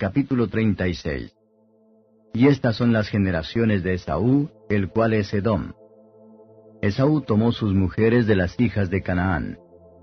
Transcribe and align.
Capítulo 0.00 0.46
36 0.46 1.34
Y 2.32 2.46
estas 2.46 2.76
son 2.76 2.92
las 2.92 3.08
generaciones 3.08 3.82
de 3.82 3.94
Esaú, 3.94 4.48
el 4.70 4.90
cual 4.90 5.12
es 5.12 5.34
Edom. 5.34 5.72
Esaú 6.80 7.22
tomó 7.22 7.50
sus 7.50 7.74
mujeres 7.74 8.28
de 8.28 8.36
las 8.36 8.60
hijas 8.60 8.90
de 8.90 9.02
Canaán, 9.02 9.58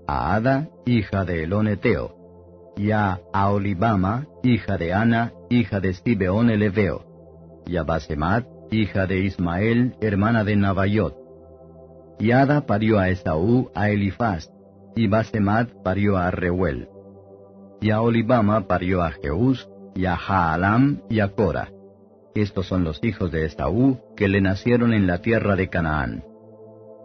a 0.06 0.34
Ada, 0.34 0.68
hija 0.84 1.24
de 1.24 1.44
Eloneteo, 1.44 2.74
y 2.76 2.90
a 2.90 3.20
Aolibama, 3.32 4.26
hija 4.42 4.76
de 4.76 4.92
Ana, 4.92 5.32
hija 5.48 5.80
de 5.80 5.94
Stibeón 5.94 6.50
el 6.50 6.62
Eveo, 6.62 7.62
y 7.64 7.78
a 7.78 7.82
Basemat, 7.82 8.46
hija 8.70 9.06
de 9.06 9.20
Ismael, 9.20 9.96
hermana 10.02 10.44
de 10.44 10.56
Nabayot. 10.56 11.16
Y 12.18 12.32
Ada 12.32 12.66
parió 12.66 12.98
a 12.98 13.08
Esaú 13.08 13.70
a 13.74 13.88
Elifaz, 13.88 14.50
y 14.94 15.06
Basemat 15.06 15.70
parió 15.82 16.18
a 16.18 16.30
Reuel. 16.30 16.86
Y 17.80 17.92
a 17.92 18.02
Olibama 18.02 18.66
parió 18.66 19.02
a 19.02 19.12
Jeús, 19.12 19.66
y 19.96 20.06
a 20.06 20.16
Jaalam 20.16 21.00
y 21.10 21.20
a 21.20 21.28
Cora. 21.28 21.70
Estos 22.34 22.66
son 22.66 22.84
los 22.84 23.02
hijos 23.02 23.32
de 23.32 23.46
Esaú 23.46 23.98
que 24.14 24.28
le 24.28 24.40
nacieron 24.40 24.92
en 24.92 25.06
la 25.06 25.18
tierra 25.18 25.56
de 25.56 25.68
Canaán. 25.68 26.22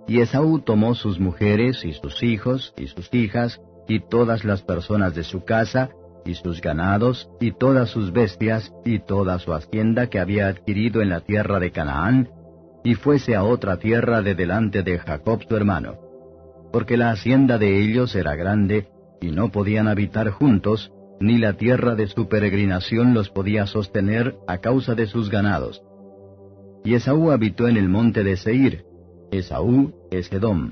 Y 0.08 0.20
Esaú 0.20 0.60
tomó 0.60 0.94
sus 0.94 1.20
mujeres 1.20 1.86
y 1.86 1.94
sus 1.94 2.22
hijos 2.22 2.74
y 2.78 2.88
sus 2.88 3.12
hijas 3.14 3.62
y 3.88 4.02
todas 4.02 4.44
las 4.44 4.62
personas 4.62 5.16
de 5.16 5.24
su 5.24 5.46
casa 5.46 5.90
y 6.26 6.36
sus 6.36 6.62
ganados 6.62 7.30
y 7.40 7.52
todas 7.52 7.90
sus 7.90 8.12
bestias 8.12 8.74
y 8.86 9.00
toda 9.00 9.40
su 9.40 9.54
hacienda 9.54 10.08
que 10.08 10.20
había 10.20 10.48
adquirido 10.48 11.02
en 11.02 11.10
la 11.10 11.22
tierra 11.22 11.60
de 11.60 11.72
Canaán, 11.72 12.30
y 12.84 12.96
fuese 12.96 13.36
a 13.36 13.44
otra 13.44 13.78
tierra 13.78 14.22
de 14.22 14.36
delante 14.36 14.84
de 14.84 15.00
Jacob 15.00 15.42
su 15.48 15.56
hermano. 15.56 15.98
Porque 16.72 16.98
la 16.98 17.12
hacienda 17.12 17.58
de 17.58 17.80
ellos 17.80 18.16
era 18.16 18.36
grande, 18.36 18.88
y 19.20 19.32
no 19.32 19.52
podían 19.52 19.88
habitar 19.88 20.30
juntos, 20.30 20.92
ni 21.22 21.38
la 21.38 21.54
tierra 21.54 21.96
de 21.96 22.08
su 22.08 22.28
peregrinación 22.28 23.14
los 23.14 23.30
podía 23.30 23.68
sostener 23.68 24.36
a 24.48 24.58
causa 24.58 24.96
de 24.96 25.08
sus 25.08 25.30
ganados. 25.30 25.82
Y 26.84 26.96
Esaú 26.96 27.32
habitó 27.32 27.68
en 27.68 27.78
el 27.78 27.90
monte 27.90 28.24
de 28.24 28.38
Seir. 28.38 28.86
Esaú 29.32 29.94
es 30.10 30.32
Edom. 30.32 30.72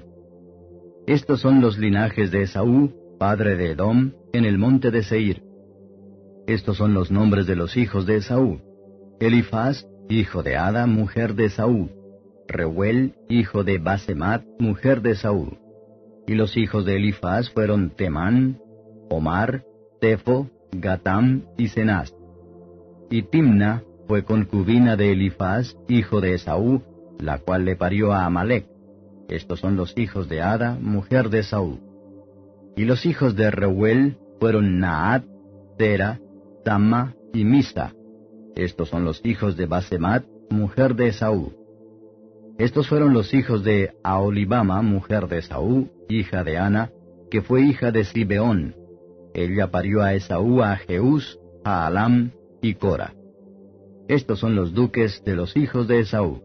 Estos 1.08 1.42
son 1.42 1.61
los 1.61 1.77
linajes 1.77 2.31
de 2.31 2.44
Esaú, 2.44 2.92
padre 3.20 3.55
de 3.55 3.72
Edom, 3.72 4.14
en 4.33 4.45
el 4.45 4.58
monte 4.58 4.92
de 4.92 5.03
Seir. 5.03 5.44
Estos 6.47 6.77
son 6.77 6.94
los 6.94 7.11
nombres 7.11 7.45
de 7.45 7.55
los 7.55 7.77
hijos 7.77 8.05
de 8.05 8.17
Esaú. 8.17 8.59
Elifaz, 9.20 9.86
hijo 10.09 10.42
de 10.42 10.58
Ada, 10.58 10.88
mujer 10.88 11.36
de 11.36 11.45
Esaú. 11.45 11.89
Reuel, 12.47 13.14
hijo 13.30 13.64
de 13.64 13.77
Basemat, 13.77 14.44
mujer 14.58 15.02
de 15.02 15.11
Esaú. 15.11 15.58
Y 16.25 16.33
los 16.33 16.58
hijos 16.58 16.86
de 16.86 16.95
Elifaz 16.95 17.52
fueron 17.52 17.92
Temán, 17.92 18.59
Omar, 19.09 19.64
Tefo, 20.00 20.47
Gatam 20.72 21.44
y 21.58 21.67
Cenaz. 21.67 22.14
Y 23.09 23.23
Timna 23.23 23.83
fue 24.08 24.23
concubina 24.23 24.95
de 24.95 25.11
Elifaz, 25.11 25.75
hijo 25.88 26.21
de 26.21 26.33
Esaú, 26.33 26.82
la 27.20 27.39
cual 27.39 27.65
le 27.65 27.76
parió 27.76 28.14
a 28.14 28.26
Amalek. 28.26 28.65
Estos 29.27 29.59
son 29.59 29.76
los 29.76 29.98
hijos 29.98 30.30
de 30.30 30.42
Ada, 30.42 30.77
mujer 30.82 31.30
de 31.30 31.39
Esaú. 31.39 31.80
Y 32.76 32.86
los 32.86 33.05
hijos 33.05 33.36
de 33.36 33.52
Reuel 33.52 34.17
fueron 34.39 34.80
Naat, 34.80 35.26
Tera, 35.77 36.20
Tama 36.64 37.15
y 37.33 37.43
Misa. 37.43 37.93
Estos 38.55 38.89
son 38.89 39.04
los 39.05 39.21
hijos 39.26 39.58
de 39.58 39.65
Basemat, 39.65 40.26
mujer 40.49 40.95
de 40.95 41.09
Esaú. 41.09 41.54
Estos 42.58 42.89
fueron 42.89 43.14
los 43.14 43.33
hijos 43.33 43.64
de 43.64 43.93
Aolibama, 44.04 44.82
mujer 44.82 45.27
de 45.27 45.38
Esaú, 45.38 45.89
hija 46.09 46.43
de 46.43 46.58
Ana, 46.58 46.89
que 47.30 47.42
fue 47.42 47.61
hija 47.61 47.92
de 47.92 48.04
Sibeón, 48.04 48.76
ella 49.44 49.72
parió 49.72 50.02
a 50.02 50.14
Esaú 50.14 50.61
a 50.61 50.76
Jeús, 50.76 51.39
a 51.64 51.88
Alam 51.88 52.32
y 52.61 52.73
Cora. 52.73 53.14
Estos 54.10 54.39
son 54.39 54.55
los 54.55 54.73
duques 54.73 55.23
de 55.23 55.36
los 55.36 55.55
hijos 55.55 55.88
de 55.88 56.00
Esaú. 56.02 56.42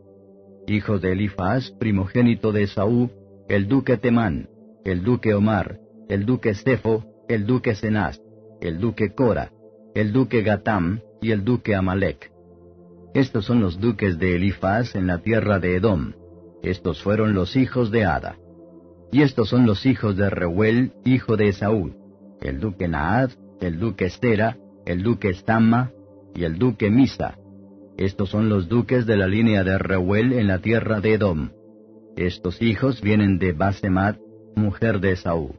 Hijos 0.69 1.03
de 1.03 1.12
Elifaz, 1.12 1.72
primogénito 1.72 2.53
de 2.53 2.62
Esaú, 2.62 3.10
el 3.49 3.66
duque 3.66 3.97
Temán, 3.97 4.49
el 4.84 5.03
duque 5.03 5.34
Omar, 5.34 5.81
el 6.09 6.25
duque 6.25 6.55
Stefo, 6.55 7.05
el 7.28 7.47
duque 7.47 7.75
Cenaz, 7.75 8.21
el 8.60 8.78
duque 8.78 9.12
Cora, 9.12 9.50
el 9.94 10.12
duque 10.12 10.43
Gatam 10.43 11.00
y 11.21 11.32
el 11.32 11.44
duque 11.44 11.75
Amalek. 11.75 12.31
Estos 13.12 13.44
son 13.44 13.61
los 13.61 13.81
duques 13.81 14.19
de 14.19 14.37
Elifaz 14.37 14.94
en 14.94 15.06
la 15.06 15.19
tierra 15.19 15.59
de 15.59 15.76
Edom. 15.76 16.12
Estos 16.62 17.03
fueron 17.03 17.34
los 17.34 17.56
hijos 17.56 17.91
de 17.91 18.05
Ada. 18.05 18.37
Y 19.11 19.22
estos 19.22 19.49
son 19.49 19.66
los 19.66 19.84
hijos 19.84 20.16
de 20.16 20.31
Reuel, 20.31 20.93
hijo 21.05 21.37
de 21.37 21.49
Esaú 21.49 22.03
el 22.44 22.60
duque 22.60 22.87
Naad, 22.87 23.31
el 23.60 23.81
duque 23.81 24.05
Estera, 24.05 24.56
el 24.84 25.03
duque 25.03 25.31
Estamma 25.31 25.91
y 26.34 26.44
el 26.44 26.59
duque 26.59 26.91
Misa. 26.91 27.38
Estos 27.97 28.28
son 28.28 28.49
los 28.49 28.69
duques 28.69 29.06
de 29.06 29.16
la 29.16 29.27
línea 29.27 29.65
de 29.65 29.78
Reuel 29.78 30.32
en 30.34 30.47
la 30.49 30.59
tierra 30.59 31.00
de 31.00 31.15
Edom. 31.15 31.50
Estos 32.16 32.60
hijos 32.60 33.00
vienen 33.00 33.38
de 33.38 33.53
Basemat, 33.53 34.19
mujer 34.56 35.00
de 35.00 35.12
Esaú. 35.12 35.55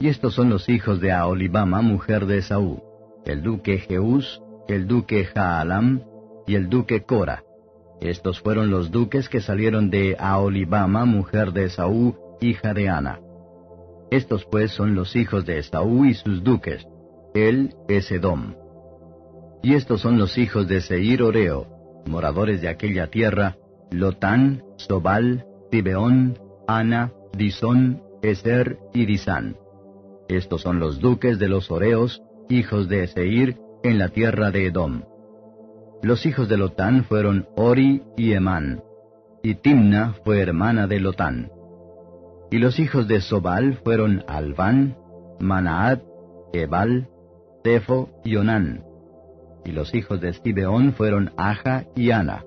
Y 0.00 0.08
estos 0.08 0.34
son 0.34 0.48
los 0.48 0.68
hijos 0.68 1.00
de 1.00 1.12
Aolibama, 1.12 1.82
mujer 1.82 2.24
de 2.24 2.38
Esaú, 2.38 2.82
el 3.26 3.42
duque 3.42 3.78
Jeús, 3.78 4.40
el 4.68 4.86
duque 4.86 5.26
Jaalam 5.26 6.00
y 6.46 6.54
el 6.54 6.70
duque 6.70 7.02
Cora. 7.02 7.42
Estos 8.00 8.40
fueron 8.40 8.70
los 8.70 8.90
duques 8.90 9.28
que 9.28 9.42
salieron 9.42 9.90
de 9.90 10.16
Aolibama, 10.18 11.04
mujer 11.04 11.52
de 11.52 11.64
Esaú, 11.64 12.16
hija 12.40 12.72
de 12.72 12.88
Ana. 12.88 13.20
Estos 14.10 14.44
pues 14.44 14.72
son 14.72 14.94
los 14.94 15.14
hijos 15.14 15.46
de 15.46 15.58
Esaú 15.58 16.04
y 16.04 16.14
sus 16.14 16.42
duques. 16.42 16.86
Él 17.34 17.74
es 17.88 18.10
Edom. 18.10 18.54
Y 19.62 19.74
estos 19.74 20.00
son 20.00 20.18
los 20.18 20.36
hijos 20.36 20.66
de 20.66 20.80
Seir 20.80 21.22
Oreo, 21.22 21.66
moradores 22.06 22.60
de 22.60 22.68
aquella 22.68 23.08
tierra, 23.08 23.56
Lotán, 23.90 24.62
Sobal, 24.76 25.46
Tibeón, 25.70 26.38
Ana, 26.66 27.12
Disón, 27.36 28.02
Eser 28.22 28.78
y 28.92 29.06
Disán. 29.06 29.56
Estos 30.28 30.62
son 30.62 30.80
los 30.80 31.00
duques 31.00 31.38
de 31.38 31.48
los 31.48 31.70
Oreos, 31.70 32.22
hijos 32.48 32.88
de 32.88 33.06
Seir, 33.06 33.56
en 33.82 33.98
la 33.98 34.08
tierra 34.08 34.50
de 34.50 34.66
Edom. 34.66 35.02
Los 36.02 36.26
hijos 36.26 36.48
de 36.48 36.56
Lotán 36.56 37.04
fueron 37.04 37.46
Ori 37.56 38.02
y 38.16 38.32
Emán, 38.32 38.82
y 39.42 39.54
Timna 39.54 40.14
fue 40.24 40.40
hermana 40.40 40.86
de 40.86 41.00
Lotán. 41.00 41.50
Y 42.50 42.58
los 42.58 42.78
hijos 42.78 43.06
de 43.06 43.20
Sobal 43.20 43.74
fueron 43.84 44.24
Alván, 44.26 44.96
Manaat, 45.38 46.02
Ebal, 46.52 47.08
Tefo 47.62 48.08
y 48.24 48.36
Onán. 48.36 48.82
Y 49.64 49.72
los 49.72 49.94
hijos 49.94 50.20
de 50.20 50.30
Estibeón 50.30 50.94
fueron 50.94 51.32
Aja 51.36 51.84
y 51.94 52.10
Ana. 52.10 52.44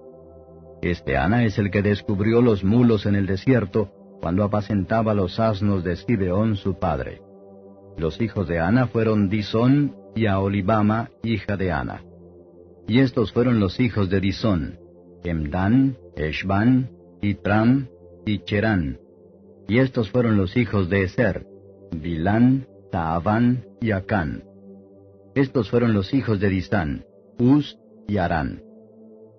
Este 0.81 1.16
Ana 1.16 1.46
es 1.46 1.58
el 1.58 1.72
que 1.72 1.81
descubrió 1.81 2.41
los 2.41 2.64
mulos 2.64 3.06
en 3.06 3.16
el 3.16 3.25
desierto 3.25 3.91
cuando 4.19 4.44
apacentaba 4.44 5.14
los 5.14 5.40
asnos 5.40 5.84
de 5.84 5.94
Estibeón 5.94 6.56
su 6.56 6.80
padre. 6.80 7.22
Los 7.97 8.20
hijos 8.20 8.47
de 8.47 8.59
Ana 8.59 8.88
fueron 8.88 9.29
Disón 9.29 9.96
y 10.16 10.26
Aolibama, 10.26 11.09
hija 11.23 11.55
de 11.55 11.72
Ana. 11.72 12.03
Y 12.88 13.00
estos 13.00 13.32
fueron 13.32 13.59
los 13.59 13.79
hijos 13.79 14.09
de 14.09 14.20
Disón, 14.20 14.79
Emdan, 15.23 15.97
Eshban, 16.17 16.90
Itram 17.22 17.88
y 18.26 18.40
Cherán. 18.40 19.03
Y 19.68 19.80
estos 19.80 20.10
fueron 20.10 20.38
los 20.38 20.58
hijos 20.58 20.90
de 20.90 21.04
Eser, 21.04 21.46
Bilán, 21.92 22.68
Taaván 22.92 23.66
y 23.82 23.92
Acán. 23.92 24.44
Estos 25.36 25.70
fueron 25.70 25.94
los 25.94 26.14
hijos 26.14 26.40
de 26.40 26.50
Disán, 26.50 27.06
Uz 27.40 27.78
y 28.08 28.18
Arán. 28.18 28.62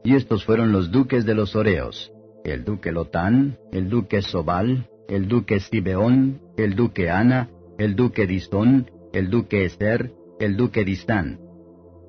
Y 0.03 0.17
estos 0.17 0.45
fueron 0.45 0.73
los 0.73 0.91
duques 0.91 1.25
de 1.25 1.35
los 1.35 1.55
Oreos, 1.55 2.13
el 2.45 2.65
duque 2.65 2.91
Lotán, 2.91 3.59
el 3.73 3.89
duque 3.89 4.23
Sobal, 4.23 4.89
el 5.09 5.29
duque 5.29 5.61
Sibeón, 5.61 6.41
el 6.57 6.75
duque 6.75 7.11
Ana, 7.11 7.49
el 7.79 7.95
duque 7.95 8.27
Disón, 8.27 8.91
el 9.13 9.31
duque 9.31 9.65
Eser, 9.65 10.13
el 10.41 10.57
duque 10.57 10.85
Distán. 10.85 11.39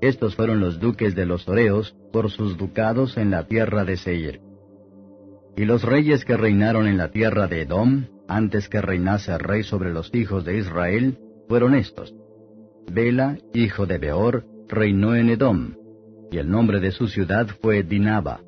Estos 0.02 0.36
fueron 0.36 0.60
los 0.60 0.80
duques 0.80 1.16
de 1.16 1.26
los 1.26 1.48
Oreos 1.48 1.96
por 2.12 2.32
sus 2.32 2.58
ducados 2.58 3.18
en 3.18 3.32
la 3.32 3.48
tierra 3.48 3.86
de 3.86 3.98
Seir. 3.98 4.42
Y 5.58 5.66
los 5.66 5.84
reyes 5.84 6.26
que 6.26 6.36
reinaron 6.36 6.88
en 6.88 6.98
la 6.98 7.12
tierra 7.12 7.48
de 7.48 7.62
Edom, 7.62 8.06
antes 8.28 8.68
que 8.68 8.82
reinase 8.82 9.38
rey 9.38 9.64
sobre 9.64 9.94
los 9.94 10.14
hijos 10.14 10.44
de 10.44 10.58
Israel, 10.58 11.18
fueron 11.48 11.76
estos. 11.76 12.14
Bela, 12.92 13.38
hijo 13.54 13.86
de 13.86 13.98
Beor, 13.98 14.44
reinó 14.68 15.16
en 15.16 15.30
Edom, 15.30 15.76
y 16.32 16.38
el 16.38 16.50
nombre 16.50 16.80
de 16.80 16.92
su 16.92 17.08
ciudad 17.08 17.48
fue 17.62 17.84
Dinaba. 17.84 18.42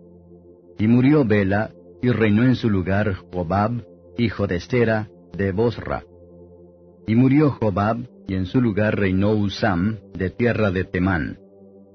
Y 0.78 0.88
murió 0.88 1.26
Bela, 1.26 1.72
y 2.02 2.10
reinó 2.10 2.44
en 2.44 2.56
su 2.56 2.70
lugar 2.70 3.14
Jobab, 3.32 3.84
hijo 4.18 4.48
de 4.48 4.60
Sera, 4.60 5.08
de 5.36 5.52
Bosra. 5.52 6.04
Y 7.08 7.16
murió 7.16 7.52
Jobab, 7.52 7.98
y 8.28 8.36
en 8.36 8.46
su 8.46 8.62
lugar 8.62 9.00
reinó 9.00 9.32
Usam, 9.32 9.98
de 10.14 10.30
tierra 10.30 10.72
de 10.72 10.84
Temán. 10.84 11.40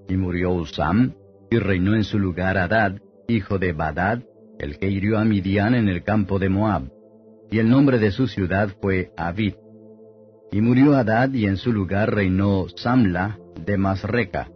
Y 0.08 0.16
murió 0.16 0.52
Usam, 0.52 1.12
y 1.50 1.58
reinó 1.58 1.94
en 1.94 2.04
su 2.04 2.18
lugar 2.18 2.56
Adad, 2.56 2.96
hijo 3.28 3.58
de 3.58 3.72
Badad, 3.72 4.22
el 4.62 4.78
que 4.78 4.88
hirió 4.88 5.18
a 5.18 5.24
Midian 5.24 5.74
en 5.74 5.88
el 5.88 6.04
campo 6.04 6.38
de 6.38 6.48
Moab. 6.48 6.84
Y 7.50 7.58
el 7.58 7.68
nombre 7.68 7.98
de 7.98 8.12
su 8.12 8.28
ciudad 8.28 8.70
fue 8.80 9.10
Abid. 9.16 9.54
Y 10.52 10.60
murió 10.60 10.94
Adad, 10.94 11.32
y 11.32 11.46
en 11.46 11.56
su 11.56 11.72
lugar 11.72 12.14
reinó 12.14 12.66
Samla, 12.76 13.38
de 13.66 13.76
Masreca. 13.76 14.48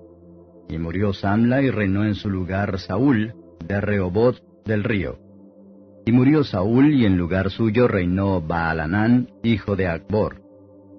Y 0.68 0.78
murió 0.78 1.12
Samla, 1.12 1.60
y 1.60 1.70
reinó 1.70 2.04
en 2.04 2.14
su 2.14 2.30
lugar 2.30 2.78
Saúl, 2.78 3.34
de 3.66 3.80
Rehobot 3.80 4.40
del 4.64 4.84
río. 4.84 5.18
Y 6.06 6.12
murió 6.12 6.44
Saúl, 6.44 6.94
y 6.94 7.04
en 7.04 7.18
lugar 7.18 7.50
suyo 7.50 7.88
reinó 7.88 8.40
Baalanán, 8.40 9.28
hijo 9.42 9.74
de 9.74 9.88
Acbor. 9.88 10.40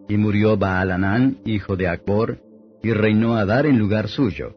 Y 0.09 0.17
murió 0.17 0.57
Baalanán, 0.57 1.37
hijo 1.45 1.77
de 1.77 1.87
Acbor, 1.87 2.39
y 2.83 2.91
reinó 2.91 3.37
Adar 3.37 3.67
en 3.67 3.79
lugar 3.79 4.09
suyo. 4.09 4.53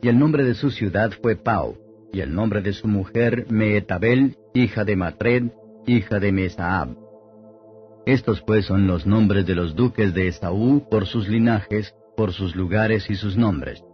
Y 0.00 0.06
el 0.08 0.16
nombre 0.16 0.44
de 0.44 0.54
su 0.54 0.70
ciudad 0.70 1.10
fue 1.20 1.34
Pau, 1.34 1.76
y 2.12 2.20
el 2.20 2.34
nombre 2.34 2.62
de 2.62 2.72
su 2.72 2.88
mujer 2.88 3.46
Meetabel, 3.50 4.36
hija 4.54 4.84
de 4.84 4.96
Matred, 4.96 5.44
hija 5.86 6.18
de 6.18 6.32
Mesaab. 6.32 6.96
Estos 8.06 8.40
pues 8.42 8.66
son 8.66 8.86
los 8.86 9.06
nombres 9.06 9.46
de 9.46 9.54
los 9.54 9.76
duques 9.76 10.14
de 10.14 10.28
Esaú 10.28 10.88
por 10.90 11.06
sus 11.06 11.28
linajes, 11.28 11.94
por 12.16 12.32
sus 12.32 12.56
lugares 12.56 13.08
y 13.10 13.14
sus 13.14 13.36
nombres. 13.36 13.84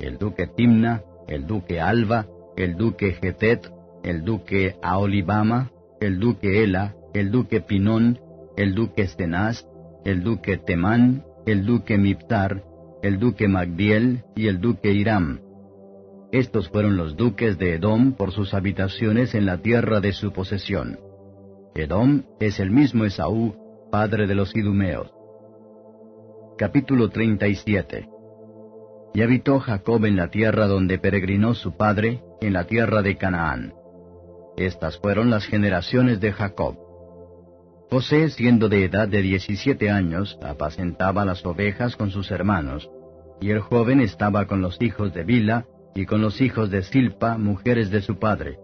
El 0.00 0.18
duque 0.18 0.46
Timna, 0.46 1.02
el 1.28 1.46
duque 1.46 1.80
Alba, 1.80 2.26
el 2.56 2.76
duque 2.76 3.12
Getet, 3.12 3.70
el 4.02 4.24
duque 4.24 4.76
Aolibama, 4.82 5.70
el 6.00 6.18
duque 6.18 6.64
Ela, 6.64 6.94
el 7.14 7.30
duque 7.30 7.60
Pinón, 7.60 8.18
el 8.56 8.74
duque 8.74 9.06
Stenaz, 9.06 9.66
el 10.04 10.22
duque 10.22 10.56
Temán, 10.56 11.24
el 11.46 11.64
duque 11.64 11.98
Miptar, 11.98 12.64
el 13.02 13.18
duque 13.18 13.48
Magdiel 13.48 14.24
y 14.34 14.48
el 14.48 14.60
duque 14.60 14.92
Hiram. 14.92 15.40
Estos 16.32 16.70
fueron 16.70 16.96
los 16.96 17.14
duques 17.14 17.58
de 17.58 17.74
Edom 17.74 18.14
por 18.14 18.32
sus 18.32 18.54
habitaciones 18.54 19.34
en 19.34 19.44
la 19.44 19.58
tierra 19.58 20.00
de 20.00 20.14
su 20.14 20.32
posesión. 20.32 20.98
Edom 21.74 22.22
es 22.40 22.58
el 22.58 22.70
mismo 22.70 23.04
Esaú, 23.04 23.54
padre 23.90 24.26
de 24.26 24.34
los 24.34 24.56
idumeos. 24.56 25.12
Capítulo 26.56 27.10
37 27.10 28.08
Y 29.12 29.20
habitó 29.20 29.60
Jacob 29.60 30.06
en 30.06 30.16
la 30.16 30.28
tierra 30.28 30.68
donde 30.68 30.98
peregrinó 30.98 31.52
su 31.52 31.76
padre, 31.76 32.22
en 32.40 32.54
la 32.54 32.64
tierra 32.64 33.02
de 33.02 33.18
Canaán. 33.18 33.74
Estas 34.56 34.98
fueron 35.00 35.28
las 35.28 35.44
generaciones 35.44 36.18
de 36.20 36.32
Jacob. 36.32 36.78
José, 37.90 38.30
siendo 38.30 38.70
de 38.70 38.86
edad 38.86 39.06
de 39.06 39.20
diecisiete 39.20 39.90
años, 39.90 40.38
apacentaba 40.42 41.26
las 41.26 41.44
ovejas 41.44 41.94
con 41.94 42.10
sus 42.10 42.30
hermanos, 42.30 42.90
y 43.38 43.50
el 43.50 43.60
joven 43.60 44.00
estaba 44.00 44.46
con 44.46 44.62
los 44.62 44.80
hijos 44.80 45.12
de 45.12 45.24
Bila 45.24 45.66
y 45.94 46.06
con 46.06 46.22
los 46.22 46.40
hijos 46.40 46.70
de 46.70 46.82
Silpa, 46.82 47.36
mujeres 47.36 47.90
de 47.90 48.00
su 48.00 48.18
padre. 48.18 48.58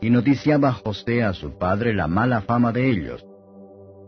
Y 0.00 0.10
noticiaba 0.10 0.72
José 0.72 1.22
a 1.22 1.32
su 1.32 1.58
padre 1.58 1.94
la 1.94 2.08
mala 2.08 2.42
fama 2.42 2.72
de 2.72 2.90
ellos. 2.90 3.24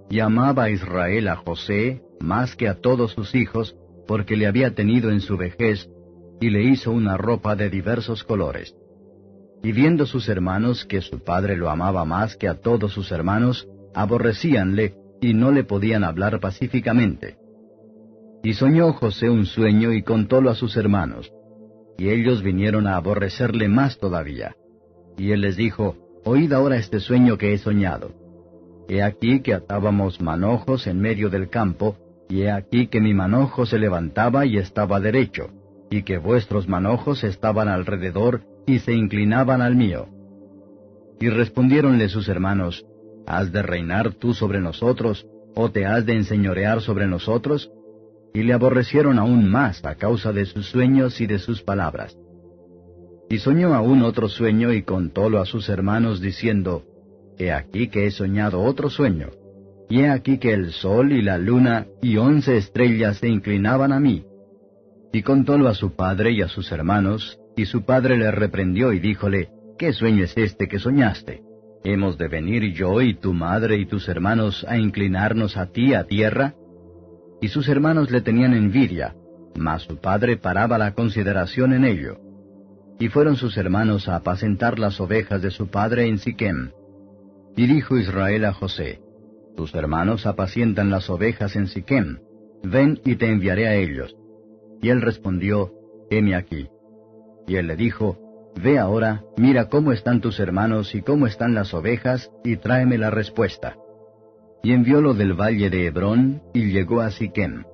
Y 0.09 0.21
amaba 0.21 0.65
a 0.65 0.71
Israel 0.71 1.29
a 1.29 1.37
José 1.37 2.03
más 2.21 2.55
que 2.55 2.69
a 2.69 2.75
todos 2.75 3.12
sus 3.12 3.35
hijos, 3.35 3.75
porque 4.07 4.37
le 4.37 4.47
había 4.47 4.75
tenido 4.75 5.11
en 5.11 5.21
su 5.21 5.37
vejez, 5.37 5.89
y 6.41 6.51
le 6.51 6.62
hizo 6.62 6.91
una 6.91 7.17
ropa 7.17 7.57
de 7.57 7.71
diversos 7.71 8.25
colores. 8.25 8.75
Y 9.62 9.73
viendo 9.73 10.07
sus 10.07 10.29
hermanos 10.29 10.85
que 10.85 11.01
su 11.01 11.23
padre 11.23 11.57
lo 11.57 11.71
amaba 11.71 12.05
más 12.05 12.37
que 12.37 12.49
a 12.49 12.61
todos 12.61 12.93
sus 12.93 13.11
hermanos, 13.12 13.69
aborrecíanle 13.95 14.95
y 15.21 15.35
no 15.35 15.51
le 15.51 15.65
podían 15.65 16.05
hablar 16.05 16.41
pacíficamente. 16.41 17.37
Y 18.43 18.55
soñó 18.55 18.93
José 18.95 19.29
un 19.29 19.45
sueño 19.45 19.93
y 19.93 20.03
contólo 20.03 20.51
a 20.51 20.55
sus 20.55 20.77
hermanos. 20.77 21.31
Y 22.00 22.08
ellos 22.08 22.43
vinieron 22.43 22.87
a 22.87 22.97
aborrecerle 22.97 23.69
más 23.69 23.99
todavía. 23.99 24.56
Y 25.19 25.32
él 25.32 25.43
les 25.43 25.58
dijo, 25.58 25.97
Oíd 26.25 26.50
ahora 26.50 26.79
este 26.79 26.99
sueño 26.99 27.37
que 27.37 27.52
he 27.52 27.58
soñado. 27.58 28.12
He 28.88 29.02
aquí 29.02 29.41
que 29.43 29.52
atábamos 29.52 30.19
manojos 30.19 30.87
en 30.87 30.99
medio 30.99 31.29
del 31.29 31.50
campo, 31.50 31.99
y 32.31 32.41
he 32.41 32.50
aquí 32.50 32.87
que 32.87 33.02
mi 33.02 33.12
manojo 33.12 33.67
se 33.67 33.79
levantaba 33.79 34.47
y 34.47 34.56
estaba 34.56 34.99
derecho, 34.99 35.50
y 35.91 36.02
que 36.05 36.17
vuestros 36.17 36.67
manojos 36.69 37.23
estaban 37.23 37.69
alrededor 37.69 38.44
y 38.67 38.79
se 38.79 38.94
inclinaban 38.94 39.61
al 39.61 39.76
mío. 39.76 40.08
Y 41.20 41.29
respondiéronle 41.29 42.08
sus 42.08 42.31
hermanos, 42.31 42.87
¿Has 43.26 43.52
de 43.52 43.61
reinar 43.61 44.14
tú 44.14 44.32
sobre 44.32 44.62
nosotros, 44.62 45.26
o 45.55 45.70
te 45.70 45.85
has 45.85 46.06
de 46.06 46.17
enseñorear 46.17 46.81
sobre 46.81 47.06
nosotros? 47.06 47.70
Y 48.32 48.43
le 48.43 48.53
aborrecieron 48.53 49.19
aún 49.19 49.50
más 49.50 49.85
a 49.85 49.97
causa 49.97 50.32
de 50.32 50.47
sus 50.47 50.67
sueños 50.67 51.21
y 51.21 51.27
de 51.27 51.38
sus 51.38 51.62
palabras. 51.62 52.17
Y 53.29 53.38
soñó 53.38 53.75
aún 53.75 54.03
otro 54.03 54.29
sueño 54.29 54.73
y 54.73 54.82
contólo 54.82 55.41
a 55.41 55.47
sus 55.47 55.69
hermanos 55.69 56.21
diciendo, 56.21 56.85
He 57.38 57.53
aquí 57.53 57.88
que 57.88 58.06
he 58.06 58.11
soñado 58.11 58.62
otro 58.62 58.91
sueño, 58.91 59.31
y 59.88 60.00
he 60.00 60.09
aquí 60.09 60.38
que 60.38 60.53
el 60.53 60.73
sol 60.73 61.12
y 61.12 61.23
la 61.23 61.38
luna 61.38 61.87
y 62.03 62.17
once 62.17 62.56
estrellas 62.56 63.19
se 63.19 63.29
inclinaban 63.29 63.93
a 63.93 64.00
mí. 64.00 64.25
Y 65.12 65.23
contólo 65.23 65.69
a 65.69 65.75
su 65.75 65.97
padre 65.97 66.33
y 66.33 66.43
a 66.43 66.49
sus 66.49 66.71
hermanos, 66.71 67.38
y 67.56 67.67
su 67.67 67.85
padre 67.85 68.17
le 68.17 68.31
reprendió 68.31 68.93
y 68.93 69.00
díjole, 69.00 69.49
¿Qué 69.79 69.93
sueño 69.93 70.25
es 70.25 70.37
este 70.37 70.69
que 70.69 70.79
soñaste? 70.79 71.43
¿Hemos 71.83 72.19
de 72.19 72.29
venir 72.29 72.75
yo 72.75 73.00
y 73.00 73.15
tu 73.15 73.33
madre 73.33 73.79
y 73.79 73.87
tus 73.87 74.09
hermanos 74.09 74.67
a 74.69 74.76
inclinarnos 74.76 75.56
a 75.56 75.67
ti 75.67 75.94
a 75.94 76.05
tierra? 76.05 76.55
Y 77.41 77.49
sus 77.49 77.69
hermanos 77.69 78.11
le 78.11 78.21
tenían 78.21 78.55
envidia, 78.55 79.15
mas 79.57 79.83
su 79.83 79.97
padre 79.97 80.37
paraba 80.37 80.79
la 80.79 80.95
consideración 80.95 81.73
en 81.73 81.85
ello. 81.85 82.19
Y 82.99 83.09
fueron 83.09 83.37
sus 83.37 83.57
hermanos 83.57 84.09
a 84.09 84.17
apacentar 84.17 84.79
las 84.79 85.01
ovejas 85.01 85.41
de 85.41 85.51
su 85.51 85.69
padre 85.69 86.07
en 86.07 86.19
Siquem. 86.19 86.71
Y 87.57 87.67
dijo 87.67 87.97
Israel 87.97 88.45
a 88.45 88.53
José, 88.53 89.01
Tus 89.57 89.75
hermanos 89.75 90.27
apacientan 90.27 90.91
las 90.91 91.09
ovejas 91.09 91.57
en 91.57 91.67
Siquem, 91.67 92.19
ven 92.63 93.01
y 93.05 93.17
te 93.17 93.27
enviaré 93.27 93.69
a 93.69 93.75
ellos. 93.75 94.14
Y 94.83 94.91
él 94.91 95.00
respondió, 95.00 95.73
Heme 96.11 96.35
aquí. 96.35 96.69
Y 97.47 97.57
él 97.57 97.67
le 97.67 97.76
dijo, 97.76 98.19
Ve 98.62 98.79
ahora, 98.79 99.23
mira 99.37 99.69
cómo 99.69 99.93
están 99.93 100.21
tus 100.21 100.38
hermanos 100.41 100.95
y 100.95 101.03
cómo 101.03 101.26
están 101.26 101.55
las 101.55 101.73
ovejas, 101.73 102.31
y 102.45 102.57
tráeme 102.57 102.99
la 102.99 103.11
respuesta. 103.11 103.76
Y 104.62 104.73
enviólo 104.73 105.14
del 105.14 105.33
valle 105.33 105.71
de 105.71 105.87
Hebrón, 105.87 106.43
y 106.52 106.71
llegó 106.71 107.00
a 107.00 107.11
Siquem. 107.11 107.64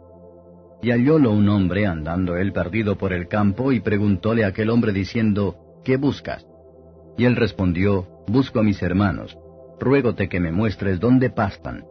Y 0.83 0.91
hallólo 0.91 1.33
un 1.33 1.49
hombre 1.49 1.87
andando 1.87 2.37
él 2.37 2.53
perdido 2.53 2.97
por 2.97 3.13
el 3.13 3.29
campo, 3.29 3.73
y 3.73 3.81
preguntóle 3.81 4.45
a 4.45 4.49
aquel 4.49 4.71
hombre 4.71 4.93
diciendo, 4.93 5.57
¿Qué 5.85 5.97
buscas? 5.97 6.47
Y 7.19 7.25
él 7.25 7.37
respondió, 7.37 8.07
Busco 8.29 8.61
a 8.61 8.63
mis 8.63 8.83
hermanos, 8.83 9.37
ruégote 9.81 10.29
que 10.29 10.41
me 10.41 10.53
muestres 10.53 11.01
dónde 11.01 11.31
pastan. 11.31 11.85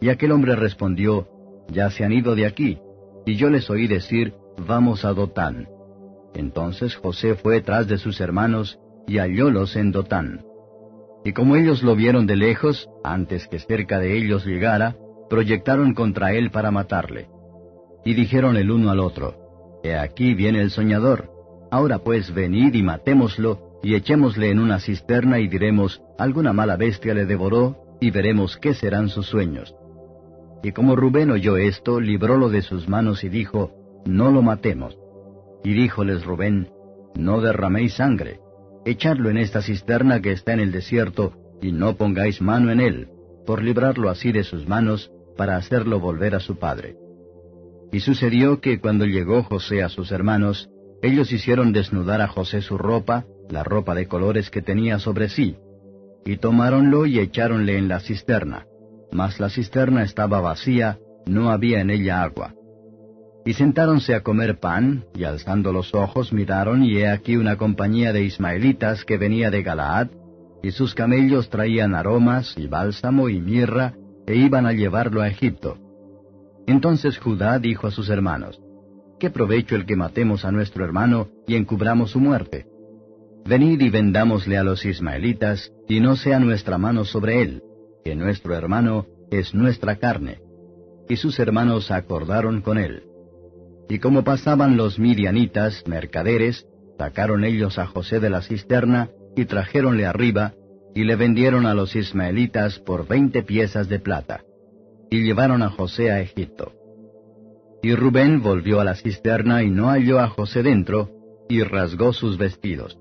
Y 0.00 0.08
aquel 0.08 0.32
hombre 0.32 0.56
respondió, 0.56 1.28
Ya 1.68 1.90
se 1.90 2.04
han 2.04 2.12
ido 2.12 2.34
de 2.34 2.46
aquí, 2.46 2.78
y 3.24 3.36
yo 3.36 3.50
les 3.50 3.68
oí 3.70 3.86
decir, 3.86 4.34
Vamos 4.58 5.04
a 5.04 5.12
Dotán. 5.12 5.68
Entonces 6.34 6.94
José 6.96 7.34
fue 7.34 7.60
tras 7.60 7.88
de 7.88 7.98
sus 7.98 8.20
hermanos 8.20 8.78
y 9.06 9.18
hallólos 9.18 9.76
en 9.76 9.92
Dotán. 9.92 10.45
Y 11.26 11.32
como 11.32 11.56
ellos 11.56 11.82
lo 11.82 11.96
vieron 11.96 12.28
de 12.28 12.36
lejos, 12.36 12.88
antes 13.02 13.48
que 13.48 13.58
cerca 13.58 13.98
de 13.98 14.16
ellos 14.16 14.46
llegara, 14.46 14.94
proyectaron 15.28 15.92
contra 15.92 16.32
él 16.32 16.52
para 16.52 16.70
matarle. 16.70 17.26
Y 18.04 18.14
dijeron 18.14 18.56
el 18.56 18.70
uno 18.70 18.90
al 18.90 19.00
otro, 19.00 19.34
He 19.82 19.96
aquí 19.96 20.34
viene 20.34 20.60
el 20.62 20.70
soñador. 20.70 21.28
Ahora 21.72 21.98
pues 21.98 22.32
venid 22.32 22.74
y 22.74 22.84
matémoslo, 22.84 23.80
y 23.82 23.96
echémosle 23.96 24.50
en 24.50 24.60
una 24.60 24.78
cisterna 24.78 25.40
y 25.40 25.48
diremos, 25.48 26.00
alguna 26.16 26.52
mala 26.52 26.76
bestia 26.76 27.12
le 27.12 27.26
devoró, 27.26 27.96
y 28.00 28.12
veremos 28.12 28.56
qué 28.56 28.72
serán 28.72 29.08
sus 29.08 29.26
sueños. 29.26 29.74
Y 30.62 30.70
como 30.70 30.94
Rubén 30.94 31.32
oyó 31.32 31.56
esto, 31.56 31.98
librólo 31.98 32.50
de 32.50 32.62
sus 32.62 32.88
manos 32.88 33.24
y 33.24 33.30
dijo, 33.30 33.72
No 34.04 34.30
lo 34.30 34.42
matemos. 34.42 34.96
Y 35.64 35.72
díjoles 35.72 36.24
Rubén, 36.24 36.68
No 37.16 37.40
derraméis 37.40 37.94
sangre, 37.94 38.38
echadlo 38.86 39.28
en 39.28 39.36
esta 39.36 39.60
cisterna 39.60 40.22
que 40.22 40.32
está 40.32 40.52
en 40.52 40.60
el 40.60 40.72
desierto, 40.72 41.32
y 41.60 41.72
no 41.72 41.96
pongáis 41.96 42.40
mano 42.40 42.70
en 42.70 42.80
él, 42.80 43.08
por 43.44 43.62
librarlo 43.62 44.08
así 44.08 44.32
de 44.32 44.44
sus 44.44 44.66
manos, 44.66 45.10
para 45.36 45.56
hacerlo 45.56 46.00
volver 46.00 46.34
a 46.34 46.40
su 46.40 46.56
padre. 46.56 46.96
Y 47.92 48.00
sucedió 48.00 48.60
que 48.60 48.80
cuando 48.80 49.04
llegó 49.04 49.42
José 49.42 49.82
a 49.82 49.88
sus 49.88 50.12
hermanos, 50.12 50.70
ellos 51.02 51.32
hicieron 51.32 51.72
desnudar 51.72 52.20
a 52.20 52.28
José 52.28 52.62
su 52.62 52.78
ropa, 52.78 53.26
la 53.50 53.64
ropa 53.64 53.94
de 53.94 54.06
colores 54.06 54.50
que 54.50 54.62
tenía 54.62 54.98
sobre 54.98 55.28
sí, 55.28 55.56
y 56.24 56.36
tomáronlo 56.38 57.06
y 57.06 57.18
echáronle 57.18 57.78
en 57.78 57.88
la 57.88 58.00
cisterna. 58.00 58.66
Mas 59.12 59.40
la 59.40 59.50
cisterna 59.50 60.02
estaba 60.02 60.40
vacía, 60.40 60.98
no 61.26 61.50
había 61.50 61.80
en 61.80 61.90
ella 61.90 62.22
agua. 62.22 62.54
Y 63.46 63.54
sentáronse 63.54 64.12
a 64.16 64.24
comer 64.24 64.58
pan, 64.58 65.04
y 65.14 65.22
alzando 65.22 65.72
los 65.72 65.94
ojos 65.94 66.32
miraron, 66.32 66.82
y 66.82 66.96
he 66.98 67.08
aquí 67.08 67.36
una 67.36 67.56
compañía 67.56 68.12
de 68.12 68.24
ismaelitas 68.24 69.04
que 69.04 69.18
venía 69.18 69.52
de 69.52 69.62
Galaad, 69.62 70.08
y 70.64 70.72
sus 70.72 70.94
camellos 70.94 71.48
traían 71.48 71.94
aromas, 71.94 72.54
y 72.58 72.66
bálsamo, 72.66 73.28
y 73.28 73.40
mirra, 73.40 73.94
e 74.26 74.34
iban 74.34 74.66
a 74.66 74.72
llevarlo 74.72 75.22
a 75.22 75.28
Egipto. 75.28 75.78
Entonces 76.66 77.18
Judá 77.18 77.60
dijo 77.60 77.86
a 77.86 77.92
sus 77.92 78.10
hermanos, 78.10 78.60
¿Qué 79.20 79.30
provecho 79.30 79.76
el 79.76 79.86
que 79.86 79.94
matemos 79.94 80.44
a 80.44 80.50
nuestro 80.50 80.84
hermano 80.84 81.28
y 81.46 81.54
encubramos 81.54 82.10
su 82.10 82.18
muerte? 82.18 82.66
Venid 83.44 83.80
y 83.80 83.90
vendámosle 83.90 84.58
a 84.58 84.64
los 84.64 84.84
ismaelitas, 84.84 85.72
y 85.88 86.00
no 86.00 86.16
sea 86.16 86.40
nuestra 86.40 86.78
mano 86.78 87.04
sobre 87.04 87.42
él, 87.42 87.62
que 88.04 88.16
nuestro 88.16 88.56
hermano 88.56 89.06
es 89.30 89.54
nuestra 89.54 89.96
carne. 89.96 90.40
Y 91.08 91.14
sus 91.14 91.38
hermanos 91.38 91.92
acordaron 91.92 92.60
con 92.60 92.78
él. 92.78 93.04
Y 93.88 93.98
como 93.98 94.24
pasaban 94.24 94.76
los 94.76 94.98
midianitas, 94.98 95.84
mercaderes, 95.86 96.66
sacaron 96.98 97.44
ellos 97.44 97.78
a 97.78 97.86
José 97.86 98.20
de 98.20 98.30
la 98.30 98.42
cisterna, 98.42 99.10
y 99.36 99.44
trajéronle 99.44 100.06
arriba, 100.06 100.54
y 100.94 101.04
le 101.04 101.14
vendieron 101.14 101.66
a 101.66 101.74
los 101.74 101.94
ismaelitas 101.94 102.78
por 102.78 103.06
veinte 103.06 103.42
piezas 103.42 103.88
de 103.88 103.98
plata. 103.98 104.42
Y 105.10 105.22
llevaron 105.22 105.62
a 105.62 105.70
José 105.70 106.10
a 106.10 106.20
Egipto. 106.20 106.72
Y 107.82 107.94
Rubén 107.94 108.42
volvió 108.42 108.80
a 108.80 108.84
la 108.84 108.94
cisterna 108.94 109.62
y 109.62 109.70
no 109.70 109.88
halló 109.88 110.18
a 110.18 110.28
José 110.28 110.62
dentro, 110.62 111.10
y 111.48 111.62
rasgó 111.62 112.12
sus 112.12 112.38
vestidos. 112.38 112.98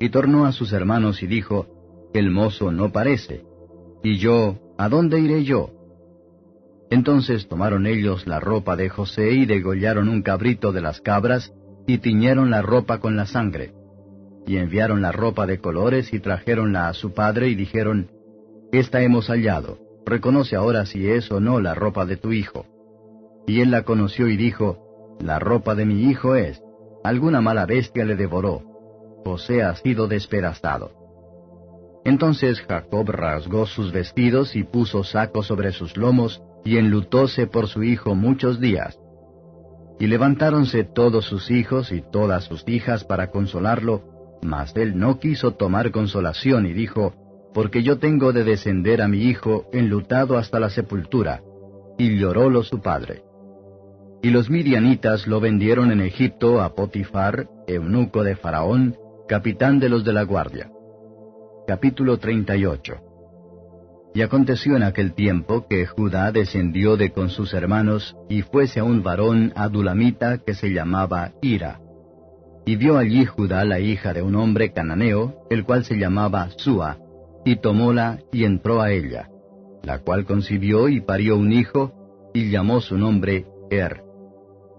Y 0.00 0.10
tornó 0.10 0.44
a 0.44 0.52
sus 0.52 0.72
hermanos 0.72 1.22
y 1.22 1.26
dijo, 1.26 2.10
El 2.12 2.30
mozo 2.30 2.72
no 2.72 2.92
parece. 2.92 3.44
Y 4.02 4.18
yo, 4.18 4.58
¿a 4.76 4.88
dónde 4.88 5.20
iré 5.20 5.44
yo? 5.44 5.70
Entonces 6.94 7.48
tomaron 7.48 7.88
ellos 7.88 8.24
la 8.24 8.38
ropa 8.38 8.76
de 8.76 8.88
José 8.88 9.32
y 9.32 9.46
degollaron 9.46 10.08
un 10.08 10.22
cabrito 10.22 10.70
de 10.70 10.80
las 10.80 11.00
cabras, 11.00 11.52
y 11.88 11.98
tiñeron 11.98 12.50
la 12.50 12.62
ropa 12.62 13.00
con 13.00 13.16
la 13.16 13.26
sangre. 13.26 13.72
Y 14.46 14.58
enviaron 14.58 15.02
la 15.02 15.10
ropa 15.10 15.44
de 15.44 15.58
colores 15.58 16.12
y 16.12 16.20
trajeronla 16.20 16.86
a 16.86 16.94
su 16.94 17.12
padre 17.12 17.48
y 17.48 17.56
dijeron, 17.56 18.12
Esta 18.70 19.02
hemos 19.02 19.26
hallado, 19.26 19.78
reconoce 20.06 20.54
ahora 20.54 20.86
si 20.86 21.10
es 21.10 21.32
o 21.32 21.40
no 21.40 21.58
la 21.58 21.74
ropa 21.74 22.06
de 22.06 22.16
tu 22.16 22.30
hijo. 22.30 22.64
Y 23.48 23.60
él 23.60 23.72
la 23.72 23.82
conoció 23.82 24.28
y 24.28 24.36
dijo, 24.36 25.16
La 25.18 25.40
ropa 25.40 25.74
de 25.74 25.86
mi 25.86 26.04
hijo 26.04 26.36
es, 26.36 26.62
alguna 27.02 27.40
mala 27.40 27.66
bestia 27.66 28.04
le 28.04 28.14
devoró, 28.14 28.62
José 29.24 29.64
ha 29.64 29.74
sido 29.74 30.06
despedazado. 30.06 30.92
Entonces 32.04 32.60
Jacob 32.60 33.10
rasgó 33.10 33.66
sus 33.66 33.90
vestidos 33.90 34.54
y 34.54 34.62
puso 34.62 35.02
saco 35.02 35.42
sobre 35.42 35.72
sus 35.72 35.96
lomos, 35.96 36.40
y 36.64 36.78
enlutóse 36.78 37.46
por 37.46 37.68
su 37.68 37.82
hijo 37.82 38.14
muchos 38.14 38.60
días. 38.60 38.98
Y 40.00 40.06
levantáronse 40.06 40.84
todos 40.84 41.26
sus 41.26 41.50
hijos 41.50 41.92
y 41.92 42.02
todas 42.02 42.44
sus 42.44 42.66
hijas 42.66 43.04
para 43.04 43.30
consolarlo, 43.30 44.02
mas 44.42 44.74
él 44.76 44.98
no 44.98 45.18
quiso 45.20 45.52
tomar 45.52 45.92
consolación 45.92 46.66
y 46.66 46.72
dijo, 46.72 47.14
Porque 47.54 47.82
yo 47.82 47.98
tengo 47.98 48.32
de 48.32 48.42
descender 48.42 49.00
a 49.02 49.08
mi 49.08 49.18
hijo 49.18 49.66
enlutado 49.72 50.36
hasta 50.36 50.58
la 50.58 50.70
sepultura. 50.70 51.42
Y 51.96 52.18
llorólo 52.18 52.64
su 52.64 52.80
padre. 52.80 53.22
Y 54.22 54.30
los 54.30 54.50
midianitas 54.50 55.28
lo 55.28 55.38
vendieron 55.38 55.92
en 55.92 56.00
Egipto 56.00 56.60
a 56.60 56.74
Potifar, 56.74 57.46
eunuco 57.68 58.24
de 58.24 58.34
Faraón, 58.34 58.96
capitán 59.28 59.78
de 59.78 59.88
los 59.88 60.04
de 60.04 60.12
la 60.12 60.24
guardia. 60.24 60.70
Capítulo 61.68 62.18
38 62.18 63.13
y 64.14 64.22
aconteció 64.22 64.76
en 64.76 64.84
aquel 64.84 65.12
tiempo 65.12 65.66
que 65.68 65.86
Judá 65.86 66.30
descendió 66.30 66.96
de 66.96 67.10
con 67.10 67.30
sus 67.30 67.52
hermanos, 67.52 68.16
y 68.28 68.42
fuese 68.42 68.78
a 68.78 68.84
un 68.84 69.02
varón 69.02 69.52
adulamita 69.56 70.38
que 70.38 70.54
se 70.54 70.72
llamaba 70.72 71.32
Ira. 71.42 71.80
Y 72.64 72.76
vio 72.76 72.96
allí 72.96 73.26
Judá 73.26 73.64
la 73.64 73.80
hija 73.80 74.12
de 74.12 74.22
un 74.22 74.36
hombre 74.36 74.72
cananeo, 74.72 75.44
el 75.50 75.64
cual 75.64 75.84
se 75.84 75.96
llamaba 75.96 76.48
Sua, 76.56 76.96
y 77.44 77.56
tomóla 77.56 78.20
y 78.32 78.44
entró 78.44 78.80
a 78.80 78.92
ella, 78.92 79.28
la 79.82 79.98
cual 79.98 80.24
concibió 80.24 80.88
y 80.88 81.00
parió 81.00 81.36
un 81.36 81.52
hijo, 81.52 82.30
y 82.32 82.50
llamó 82.50 82.80
su 82.80 82.96
nombre 82.96 83.46
Er. 83.68 84.04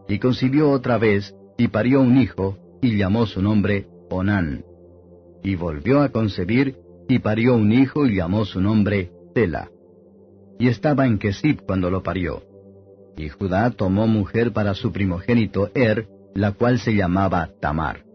Y 0.08 0.18
concibió 0.20 0.72
otra 0.72 0.98
vez, 0.98 1.36
y 1.58 1.68
parió 1.68 2.00
un 2.00 2.18
hijo, 2.18 2.58
y 2.82 2.98
llamó 2.98 3.25
su 3.25 3.42
nombre 3.42 3.88
Onán. 4.10 4.63
Y 5.44 5.56
volvió 5.56 6.01
a 6.01 6.10
concebir, 6.10 6.77
y 7.10 7.20
parió 7.20 7.56
un 7.56 7.74
hijo, 7.74 8.06
y 8.06 8.15
llamó 8.15 8.46
su 8.46 8.62
nombre 8.62 9.12
y 10.58 10.70
estaba 10.70 11.06
en 11.06 11.18
Kesib 11.18 11.65
cuando 11.65 11.89
lo 11.89 12.04
parió. 12.04 12.44
Y 13.18 13.27
Judá 13.27 13.70
tomó 13.72 14.08
mujer 14.08 14.54
para 14.54 14.74
su 14.74 14.94
primogénito 14.94 15.72
Er, 15.75 16.08
la 16.34 16.54
cual 16.54 16.80
se 16.80 16.96
llamaba 16.96 17.50
Tamar. 17.60 18.06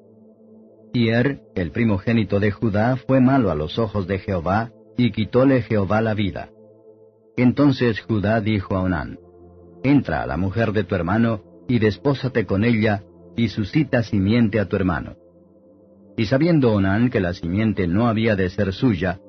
Y 0.95 1.09
Er, 1.09 1.43
el 1.55 1.73
primogénito 1.73 2.41
de 2.41 2.50
Judá, 2.50 2.97
fue 2.97 3.21
malo 3.21 3.50
a 3.50 3.55
los 3.55 3.79
ojos 3.79 4.07
de 4.07 4.19
Jehová, 4.19 4.73
y 4.97 5.12
quitóle 5.12 5.62
Jehová 5.62 6.00
la 6.00 6.15
vida. 6.15 6.49
Entonces 7.37 8.00
Judá 8.00 8.41
dijo 8.41 8.77
a 8.77 8.83
Onán, 8.83 9.19
Entra 9.83 10.23
a 10.23 10.27
la 10.27 10.37
mujer 10.37 10.73
de 10.73 10.85
tu 10.85 10.95
hermano, 10.95 11.43
y 11.69 11.79
despósate 11.79 12.47
con 12.47 12.65
ella, 12.65 13.03
y 13.37 13.49
suscita 13.49 14.03
simiente 14.03 14.59
a 14.59 14.69
tu 14.69 14.77
hermano. 14.77 15.17
Y 16.17 16.27
sabiendo 16.27 16.73
Onán 16.73 17.11
que 17.11 17.21
la 17.21 17.35
simiente 17.35 17.87
no 17.87 18.09
había 18.09 18.37
de 18.37 18.50
ser 18.50 18.73
suya, 18.73 19.21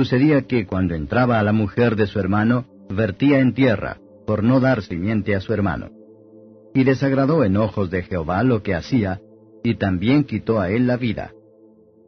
Sucedía 0.00 0.46
que 0.46 0.64
cuando 0.64 0.94
entraba 0.94 1.38
a 1.38 1.42
la 1.42 1.52
mujer 1.52 1.94
de 1.94 2.06
su 2.06 2.18
hermano, 2.18 2.64
vertía 2.88 3.38
en 3.38 3.52
tierra, 3.52 3.98
por 4.26 4.42
no 4.42 4.58
dar 4.58 4.80
simiente 4.80 5.34
a 5.34 5.40
su 5.40 5.52
hermano. 5.52 5.90
Y 6.72 6.84
desagradó 6.84 7.44
en 7.44 7.58
ojos 7.58 7.90
de 7.90 8.02
Jehová 8.04 8.42
lo 8.42 8.62
que 8.62 8.74
hacía, 8.74 9.20
y 9.62 9.74
también 9.74 10.24
quitó 10.24 10.58
a 10.58 10.70
él 10.70 10.86
la 10.86 10.96
vida. 10.96 11.32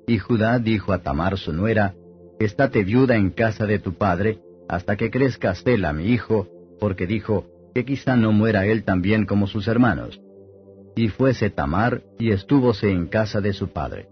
Y 0.07 0.17
Judá 0.17 0.59
dijo 0.59 0.95
a 0.95 1.03
Tamar 1.03 1.37
su 1.37 1.53
nuera, 1.53 1.95
Estate 2.41 2.83
viuda 2.83 3.17
en 3.17 3.29
casa 3.29 3.67
de 3.67 3.79
tu 3.79 3.93
padre, 3.93 4.39
hasta 4.71 4.97
que 4.97 5.11
crezca 5.11 5.55
Sela 5.55 5.93
mi 5.93 6.07
hijo, 6.07 6.49
porque 6.81 7.07
dijo, 7.07 7.45
que 7.75 7.85
quizá 7.85 8.17
no 8.17 8.33
muera 8.33 8.65
él 8.65 8.85
también 8.85 9.27
como 9.27 9.47
sus 9.47 9.69
hermanos. 9.69 10.19
Y 10.97 11.09
fuese 11.09 11.51
Tamar, 11.51 12.03
y 12.19 12.31
estúvose 12.31 12.91
en 12.91 13.09
casa 13.09 13.43
de 13.43 13.53
su 13.53 13.69
padre. 13.69 14.09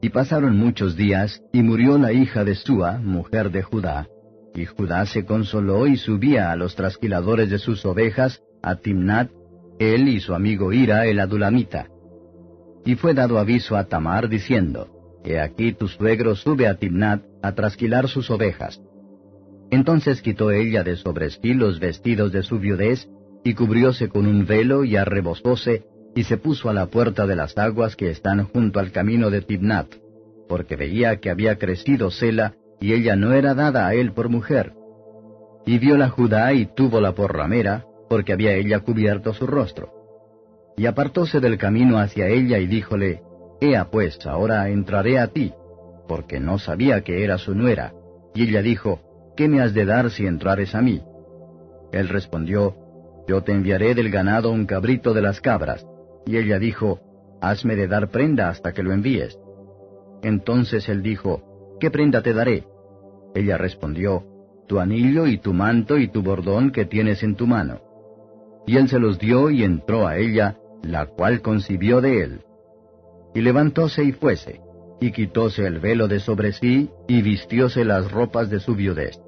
Y 0.00 0.10
pasaron 0.10 0.56
muchos 0.56 0.96
días, 0.96 1.42
y 1.52 1.62
murió 1.62 1.98
la 1.98 2.12
hija 2.12 2.44
de 2.44 2.54
Sua, 2.54 2.98
mujer 2.98 3.50
de 3.50 3.62
Judá. 3.62 4.06
Y 4.54 4.64
Judá 4.64 5.06
se 5.06 5.24
consoló 5.24 5.86
y 5.86 5.96
subía 5.96 6.52
a 6.52 6.56
los 6.56 6.76
trasquiladores 6.76 7.50
de 7.50 7.58
sus 7.58 7.84
ovejas, 7.84 8.42
a 8.62 8.76
Timnat, 8.76 9.30
él 9.78 10.08
y 10.08 10.20
su 10.20 10.34
amigo 10.34 10.72
Ira 10.72 11.06
el 11.06 11.20
adulamita. 11.20 11.88
Y 12.84 12.94
fue 12.94 13.14
dado 13.14 13.38
aviso 13.38 13.76
a 13.76 13.84
Tamar 13.84 14.28
diciendo, 14.28 14.88
He 15.24 15.40
aquí 15.40 15.72
tu 15.72 15.88
suegro 15.88 16.36
sube 16.36 16.66
a 16.66 16.76
Timnat 16.76 17.22
a 17.42 17.52
trasquilar 17.52 18.08
sus 18.08 18.30
ovejas. 18.30 18.80
Entonces 19.70 20.22
quitó 20.22 20.50
ella 20.50 20.82
de 20.82 20.96
sobre 20.96 21.30
sí 21.30 21.54
los 21.54 21.80
vestidos 21.80 22.32
de 22.32 22.42
su 22.42 22.58
viudez, 22.58 23.08
y 23.44 23.54
cubrióse 23.54 24.08
con 24.08 24.26
un 24.26 24.46
velo 24.46 24.84
y 24.84 24.96
arrebosóse, 24.96 25.84
y 26.14 26.24
se 26.24 26.36
puso 26.36 26.68
a 26.68 26.74
la 26.74 26.86
puerta 26.86 27.26
de 27.26 27.36
las 27.36 27.56
aguas 27.56 27.96
que 27.96 28.10
están 28.10 28.44
junto 28.44 28.80
al 28.80 28.90
camino 28.92 29.30
de 29.30 29.42
Tibnat, 29.42 29.94
porque 30.48 30.76
veía 30.76 31.16
que 31.20 31.30
había 31.30 31.58
crecido 31.58 32.10
Sela, 32.10 32.54
y 32.80 32.92
ella 32.92 33.16
no 33.16 33.32
era 33.32 33.54
dada 33.54 33.86
a 33.86 33.94
él 33.94 34.12
por 34.12 34.28
mujer. 34.28 34.72
Y 35.66 35.78
viola 35.78 36.08
Judá 36.08 36.52
y 36.52 36.66
túvola 36.66 37.12
por 37.14 37.36
ramera, 37.36 37.84
porque 38.08 38.32
había 38.32 38.52
ella 38.52 38.80
cubierto 38.80 39.34
su 39.34 39.46
rostro. 39.46 39.92
Y 40.76 40.86
apartóse 40.86 41.40
del 41.40 41.58
camino 41.58 41.98
hacia 41.98 42.28
ella 42.28 42.58
y 42.58 42.66
díjole, 42.66 43.22
Ea 43.60 43.90
pues, 43.90 44.24
ahora 44.26 44.68
entraré 44.68 45.18
a 45.18 45.26
ti, 45.28 45.52
porque 46.06 46.40
no 46.40 46.58
sabía 46.58 47.02
que 47.02 47.24
era 47.24 47.38
su 47.38 47.54
nuera. 47.54 47.92
Y 48.34 48.44
ella 48.44 48.62
dijo, 48.62 49.00
¿Qué 49.36 49.48
me 49.48 49.60
has 49.60 49.74
de 49.74 49.84
dar 49.84 50.10
si 50.10 50.26
entrares 50.26 50.74
a 50.74 50.80
mí? 50.80 51.02
Él 51.92 52.08
respondió, 52.08 52.74
Yo 53.26 53.42
te 53.42 53.52
enviaré 53.52 53.94
del 53.94 54.10
ganado 54.10 54.50
un 54.50 54.66
cabrito 54.66 55.12
de 55.14 55.22
las 55.22 55.40
cabras. 55.40 55.86
Y 56.26 56.36
ella 56.36 56.58
dijo, 56.58 57.00
Hazme 57.40 57.76
de 57.76 57.86
dar 57.86 58.08
prenda 58.10 58.48
hasta 58.48 58.72
que 58.72 58.82
lo 58.82 58.92
envíes. 58.92 59.38
Entonces 60.22 60.88
él 60.88 61.02
dijo, 61.02 61.76
¿Qué 61.80 61.90
prenda 61.90 62.22
te 62.22 62.32
daré? 62.32 62.64
Ella 63.34 63.56
respondió, 63.56 64.24
Tu 64.66 64.80
anillo 64.80 65.26
y 65.26 65.38
tu 65.38 65.52
manto 65.52 65.98
y 65.98 66.08
tu 66.08 66.22
bordón 66.22 66.72
que 66.72 66.84
tienes 66.84 67.22
en 67.22 67.36
tu 67.36 67.46
mano. 67.46 67.80
Y 68.66 68.76
él 68.76 68.88
se 68.88 68.98
los 68.98 69.18
dio 69.18 69.50
y 69.50 69.62
entró 69.62 70.06
a 70.06 70.18
ella, 70.18 70.58
la 70.82 71.06
cual 71.06 71.40
concibió 71.40 72.00
de 72.00 72.22
él. 72.22 72.40
Y 73.34 73.40
levantóse 73.40 74.04
y 74.04 74.12
fuese, 74.12 74.60
y 75.00 75.12
quitóse 75.12 75.66
el 75.66 75.78
velo 75.78 76.08
de 76.08 76.20
sobre 76.20 76.52
sí, 76.52 76.90
y 77.06 77.22
vistióse 77.22 77.84
las 77.84 78.10
ropas 78.10 78.50
de 78.50 78.60
su 78.60 78.74
viudez. 78.74 79.18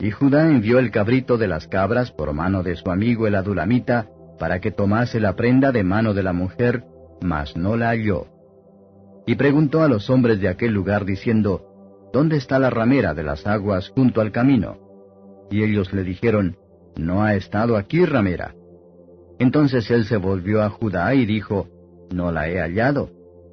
Y 0.00 0.10
Judá 0.10 0.50
envió 0.50 0.78
el 0.78 0.90
cabrito 0.90 1.38
de 1.38 1.48
las 1.48 1.68
cabras 1.68 2.10
por 2.10 2.32
mano 2.32 2.62
de 2.62 2.76
su 2.76 2.90
amigo 2.90 3.26
el 3.26 3.34
adulamita, 3.34 4.08
para 4.38 4.60
que 4.60 4.70
tomase 4.70 5.20
la 5.20 5.34
prenda 5.34 5.72
de 5.72 5.82
mano 5.82 6.14
de 6.14 6.22
la 6.22 6.32
mujer, 6.32 6.84
mas 7.20 7.56
no 7.56 7.76
la 7.76 7.88
halló. 7.88 8.26
Y 9.26 9.34
preguntó 9.34 9.82
a 9.82 9.88
los 9.88 10.08
hombres 10.10 10.40
de 10.40 10.48
aquel 10.48 10.72
lugar 10.72 11.04
diciendo, 11.04 11.66
¿Dónde 12.12 12.36
está 12.36 12.58
la 12.58 12.70
ramera 12.70 13.14
de 13.14 13.24
las 13.24 13.46
aguas 13.46 13.88
junto 13.90 14.20
al 14.20 14.32
camino? 14.32 14.78
Y 15.50 15.62
ellos 15.62 15.92
le 15.92 16.04
dijeron, 16.04 16.56
No 16.96 17.22
ha 17.22 17.34
estado 17.34 17.76
aquí 17.76 18.04
ramera. 18.04 18.54
Entonces 19.38 19.90
él 19.90 20.04
se 20.04 20.16
volvió 20.16 20.62
a 20.62 20.70
Judá 20.70 21.14
y 21.14 21.26
dijo, 21.26 21.68
No 22.10 22.30
la 22.30 22.48
he 22.48 22.58
hallado. 22.60 23.10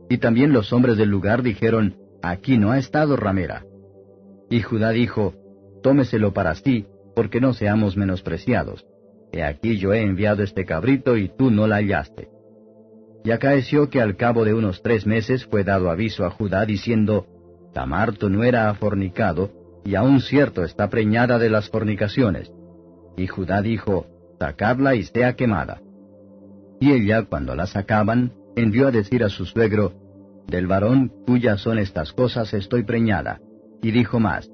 Y 0.09 0.17
también 0.17 0.53
los 0.53 0.71
hombres 0.71 0.97
del 0.97 1.09
lugar 1.09 1.41
dijeron, 1.41 1.95
Aquí 2.21 2.57
no 2.57 2.71
ha 2.71 2.77
estado 2.77 3.15
ramera. 3.15 3.65
Y 4.49 4.61
Judá 4.61 4.91
dijo, 4.91 5.33
Tómeselo 5.81 6.33
para 6.33 6.55
sí, 6.55 6.85
porque 7.15 7.41
no 7.41 7.53
seamos 7.53 7.97
menospreciados. 7.97 8.85
He 9.33 9.43
aquí 9.43 9.77
yo 9.77 9.93
he 9.93 10.01
enviado 10.03 10.43
este 10.43 10.63
cabrito 10.63 11.17
y 11.17 11.27
tú 11.27 11.49
no 11.49 11.65
la 11.65 11.77
hallaste. 11.77 12.29
Y 13.25 13.31
acaeció 13.31 13.89
que 13.89 13.99
al 13.99 14.15
cabo 14.15 14.45
de 14.45 14.53
unos 14.53 14.83
tres 14.83 15.07
meses 15.07 15.45
fue 15.45 15.63
dado 15.63 15.89
aviso 15.89 16.23
a 16.23 16.29
Judá 16.29 16.65
diciendo, 16.65 17.25
Tamar 17.73 18.13
tu 18.13 18.29
nuera 18.29 18.69
ha 18.69 18.75
fornicado, 18.75 19.49
y 19.83 19.95
aún 19.95 20.21
cierto 20.21 20.63
está 20.63 20.89
preñada 20.89 21.39
de 21.39 21.49
las 21.49 21.67
fornicaciones. 21.69 22.51
Y 23.17 23.25
Judá 23.25 23.63
dijo, 23.63 24.05
Sacadla 24.39 24.93
y 24.93 25.03
sea 25.03 25.35
quemada. 25.35 25.81
Y 26.79 26.91
ella, 26.91 27.23
cuando 27.23 27.55
la 27.55 27.65
sacaban, 27.65 28.33
envió 28.55 28.87
a 28.87 28.91
decir 28.91 29.23
a 29.23 29.29
su 29.29 29.45
suegro, 29.45 29.93
Del 30.47 30.67
varón 30.67 31.11
cuyas 31.25 31.59
son 31.61 31.79
estas 31.79 32.13
cosas 32.13 32.53
estoy 32.53 32.83
preñada. 32.83 33.39
Y 33.81 33.91
dijo 33.91 34.19
más, 34.19 34.51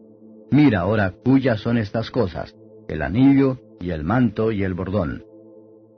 Mira 0.52 0.82
ahora 0.82 1.12
cuyas 1.12 1.60
son 1.60 1.78
estas 1.78 2.12
cosas, 2.12 2.56
el 2.88 3.02
anillo, 3.02 3.60
y 3.80 3.92
el 3.92 4.04
manto, 4.04 4.52
y 4.52 4.64
el 4.64 4.74
bordón. 4.74 5.24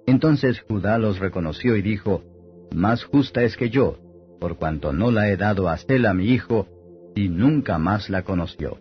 Entonces 0.05 0.61
Judá 0.61 0.97
los 0.97 1.19
reconoció 1.19 1.75
y 1.75 1.81
dijo, 1.81 2.23
Más 2.73 3.03
justa 3.03 3.43
es 3.43 3.57
que 3.57 3.69
yo, 3.69 3.97
por 4.39 4.57
cuanto 4.57 4.93
no 4.93 5.11
la 5.11 5.29
he 5.29 5.37
dado 5.37 5.69
a 5.69 5.77
Sela 5.77 6.13
mi 6.13 6.25
hijo, 6.25 6.67
y 7.15 7.29
nunca 7.29 7.77
más 7.77 8.09
la 8.09 8.23
conoció. 8.23 8.79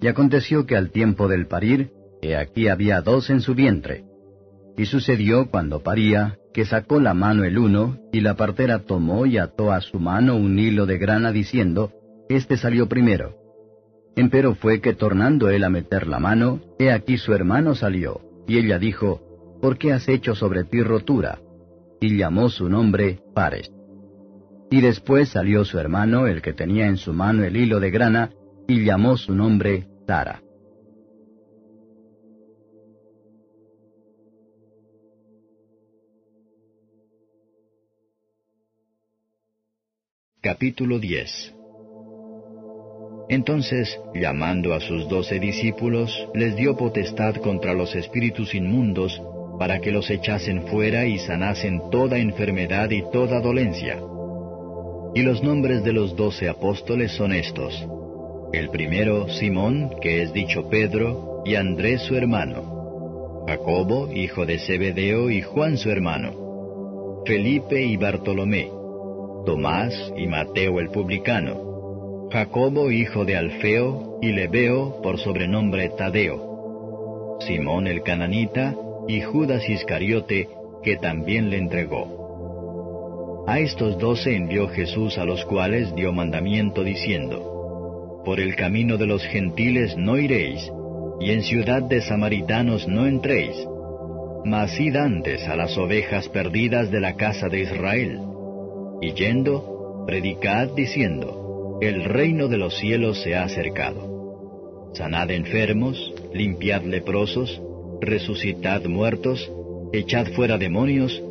Y 0.00 0.08
aconteció 0.08 0.66
que 0.66 0.76
al 0.76 0.90
tiempo 0.90 1.28
del 1.28 1.46
parir, 1.46 1.90
he 2.20 2.36
aquí 2.36 2.68
había 2.68 3.00
dos 3.00 3.30
en 3.30 3.40
su 3.40 3.54
vientre. 3.54 4.04
Y 4.76 4.86
sucedió 4.86 5.50
cuando 5.50 5.82
paría, 5.82 6.38
que 6.52 6.64
sacó 6.64 7.00
la 7.00 7.14
mano 7.14 7.44
el 7.44 7.58
uno, 7.58 7.98
y 8.12 8.20
la 8.20 8.34
partera 8.34 8.80
tomó 8.80 9.26
y 9.26 9.38
ató 9.38 9.72
a 9.72 9.80
su 9.80 9.98
mano 9.98 10.36
un 10.36 10.58
hilo 10.58 10.86
de 10.86 10.98
grana, 10.98 11.32
diciendo, 11.32 11.92
Este 12.28 12.56
salió 12.56 12.88
primero. 12.88 13.43
Empero 14.16 14.54
fue 14.54 14.80
que 14.80 14.94
tornando 14.94 15.50
él 15.50 15.64
a 15.64 15.70
meter 15.70 16.06
la 16.06 16.20
mano, 16.20 16.60
he 16.78 16.92
aquí 16.92 17.18
su 17.18 17.34
hermano 17.34 17.74
salió, 17.74 18.20
y 18.46 18.58
ella 18.58 18.78
dijo, 18.78 19.20
¿Por 19.60 19.76
qué 19.76 19.92
has 19.92 20.08
hecho 20.08 20.34
sobre 20.34 20.62
ti 20.64 20.82
rotura? 20.82 21.40
Y 22.00 22.16
llamó 22.16 22.48
su 22.48 22.68
nombre 22.68 23.20
Pares. 23.34 23.72
Y 24.70 24.80
después 24.80 25.30
salió 25.30 25.64
su 25.64 25.78
hermano, 25.78 26.26
el 26.26 26.42
que 26.42 26.52
tenía 26.52 26.86
en 26.86 26.96
su 26.96 27.12
mano 27.12 27.44
el 27.44 27.56
hilo 27.56 27.80
de 27.80 27.90
grana, 27.90 28.30
y 28.68 28.84
llamó 28.84 29.16
su 29.16 29.34
nombre 29.34 29.88
Tara. 30.06 30.40
Capítulo 40.40 40.98
10 40.98 41.63
Entonces, 43.28 43.98
llamando 44.14 44.74
a 44.74 44.80
sus 44.80 45.08
doce 45.08 45.38
discípulos, 45.38 46.28
les 46.34 46.56
dio 46.56 46.76
potestad 46.76 47.36
contra 47.36 47.72
los 47.72 47.94
espíritus 47.94 48.54
inmundos, 48.54 49.20
para 49.58 49.80
que 49.80 49.92
los 49.92 50.10
echasen 50.10 50.66
fuera 50.66 51.06
y 51.06 51.18
sanasen 51.18 51.90
toda 51.90 52.18
enfermedad 52.18 52.90
y 52.90 53.02
toda 53.12 53.40
dolencia. 53.40 53.98
Y 55.14 55.22
los 55.22 55.42
nombres 55.42 55.84
de 55.84 55.92
los 55.92 56.16
doce 56.16 56.48
apóstoles 56.48 57.12
son 57.12 57.32
estos. 57.32 57.86
El 58.52 58.70
primero, 58.70 59.28
Simón, 59.28 59.90
que 60.00 60.22
es 60.22 60.32
dicho 60.32 60.68
Pedro, 60.68 61.42
y 61.44 61.54
Andrés 61.54 62.02
su 62.02 62.16
hermano. 62.16 63.44
Jacobo, 63.46 64.10
hijo 64.12 64.44
de 64.44 64.58
Zebedeo, 64.58 65.30
y 65.30 65.40
Juan 65.40 65.76
su 65.76 65.90
hermano. 65.90 67.22
Felipe 67.26 67.80
y 67.80 67.96
Bartolomé 67.96 68.70
Tomás 69.44 69.94
y 70.16 70.26
Mateo 70.26 70.80
el 70.80 70.88
publicano, 70.88 71.73
Jacobo 72.30 72.90
hijo 72.90 73.24
de 73.24 73.36
Alfeo 73.36 74.18
y 74.20 74.32
Lebeo 74.32 75.00
por 75.02 75.18
sobrenombre 75.18 75.90
Tadeo, 75.90 77.38
Simón 77.40 77.86
el 77.86 78.02
cananita 78.02 78.74
y 79.06 79.20
Judas 79.20 79.68
Iscariote 79.68 80.48
que 80.82 80.96
también 80.96 81.50
le 81.50 81.58
entregó. 81.58 83.44
A 83.46 83.60
estos 83.60 83.98
doce 83.98 84.34
envió 84.34 84.68
Jesús 84.68 85.18
a 85.18 85.24
los 85.24 85.44
cuales 85.44 85.94
dio 85.94 86.12
mandamiento 86.12 86.82
diciendo, 86.82 88.22
Por 88.24 88.40
el 88.40 88.56
camino 88.56 88.96
de 88.96 89.06
los 89.06 89.22
gentiles 89.24 89.96
no 89.96 90.18
iréis, 90.18 90.70
y 91.20 91.30
en 91.30 91.42
ciudad 91.42 91.82
de 91.82 92.00
samaritanos 92.00 92.88
no 92.88 93.06
entréis, 93.06 93.56
mas 94.44 94.78
id 94.80 94.96
antes 94.96 95.46
a 95.48 95.56
las 95.56 95.76
ovejas 95.78 96.28
perdidas 96.28 96.90
de 96.90 97.00
la 97.00 97.14
casa 97.16 97.48
de 97.48 97.60
Israel 97.60 98.20
y 99.00 99.12
yendo, 99.12 100.04
predicad 100.06 100.68
diciendo, 100.74 101.43
el 101.80 102.04
reino 102.04 102.48
de 102.48 102.58
los 102.58 102.76
cielos 102.78 103.22
se 103.22 103.34
ha 103.34 103.44
acercado. 103.44 104.92
Sanad 104.94 105.30
enfermos, 105.30 106.12
limpiad 106.32 106.82
leprosos, 106.82 107.60
resucitad 108.00 108.84
muertos, 108.84 109.50
echad 109.92 110.26
fuera 110.28 110.58
demonios, 110.58 111.22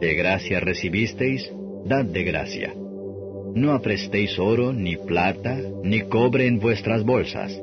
de 0.00 0.14
gracia 0.14 0.60
recibisteis, 0.60 1.50
dad 1.84 2.04
de 2.04 2.24
gracia. 2.24 2.74
No 3.54 3.72
aprestéis 3.72 4.38
oro, 4.38 4.72
ni 4.72 4.96
plata, 4.96 5.60
ni 5.82 6.00
cobre 6.02 6.46
en 6.46 6.58
vuestras 6.58 7.04
bolsas, 7.04 7.60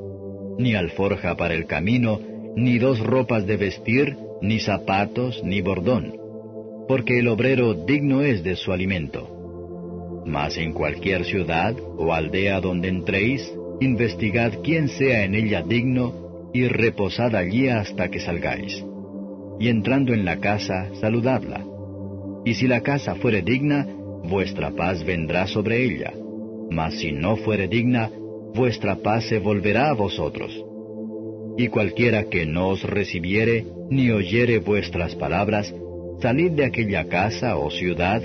ni 0.57 0.75
alforja 0.75 1.35
para 1.35 1.53
el 1.53 1.65
camino, 1.65 2.19
ni 2.55 2.77
dos 2.77 2.99
ropas 2.99 3.45
de 3.45 3.57
vestir, 3.57 4.17
ni 4.41 4.59
zapatos, 4.59 5.41
ni 5.43 5.61
bordón 5.61 6.21
porque 6.91 7.19
el 7.19 7.29
obrero 7.29 7.73
digno 7.73 8.21
es 8.21 8.43
de 8.43 8.57
su 8.57 8.73
alimento. 8.73 9.40
Mas 10.25 10.57
en 10.57 10.73
cualquier 10.73 11.25
ciudad 11.25 11.75
o 11.97 12.13
aldea 12.13 12.61
donde 12.61 12.89
entréis, 12.89 13.51
investigad 13.79 14.53
quién 14.63 14.87
sea 14.87 15.23
en 15.25 15.35
ella 15.35 15.63
digno, 15.63 16.49
y 16.53 16.67
reposad 16.67 17.35
allí 17.35 17.69
hasta 17.69 18.09
que 18.09 18.19
salgáis. 18.19 18.83
Y 19.59 19.69
entrando 19.69 20.13
en 20.13 20.25
la 20.25 20.37
casa, 20.37 20.89
saludadla. 20.99 21.65
Y 22.45 22.55
si 22.55 22.67
la 22.67 22.81
casa 22.81 23.15
fuere 23.15 23.41
digna, 23.41 23.87
vuestra 24.23 24.71
paz 24.71 25.03
vendrá 25.03 25.47
sobre 25.47 25.83
ella. 25.83 26.13
Mas 26.69 26.95
si 26.99 27.11
no 27.11 27.37
fuere 27.37 27.67
digna, 27.67 28.09
vuestra 28.53 28.97
paz 28.97 29.25
se 29.25 29.39
volverá 29.39 29.89
a 29.89 29.93
vosotros. 29.93 30.51
Y 31.57 31.67
cualquiera 31.67 32.25
que 32.25 32.45
no 32.45 32.69
os 32.69 32.83
recibiere, 32.83 33.65
ni 33.89 34.09
oyere 34.11 34.59
vuestras 34.59 35.15
palabras, 35.15 35.73
Salid 36.21 36.51
de 36.51 36.65
aquella 36.65 37.07
casa 37.07 37.57
o 37.57 37.71
ciudad 37.71 38.21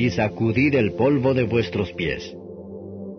y 0.00 0.08
sacudid 0.08 0.74
el 0.76 0.92
polvo 0.92 1.34
de 1.34 1.42
vuestros 1.42 1.92
pies. 1.92 2.34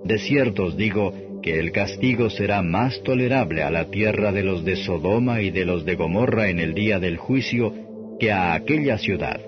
De 0.03 0.17
cierto 0.17 0.63
os 0.63 0.75
digo 0.75 1.13
que 1.43 1.59
el 1.59 1.71
castigo 1.71 2.31
será 2.31 2.63
más 2.63 3.03
tolerable 3.03 3.61
a 3.61 3.69
la 3.69 3.91
tierra 3.91 4.31
de 4.31 4.41
los 4.41 4.65
de 4.65 4.77
Sodoma 4.77 5.43
y 5.43 5.51
de 5.51 5.63
los 5.63 5.85
de 5.85 5.93
Gomorra 5.93 6.49
en 6.49 6.57
el 6.57 6.73
día 6.73 6.99
del 6.99 7.17
juicio 7.17 7.71
que 8.19 8.31
a 8.31 8.55
aquella 8.55 8.97
ciudad. 8.97 9.39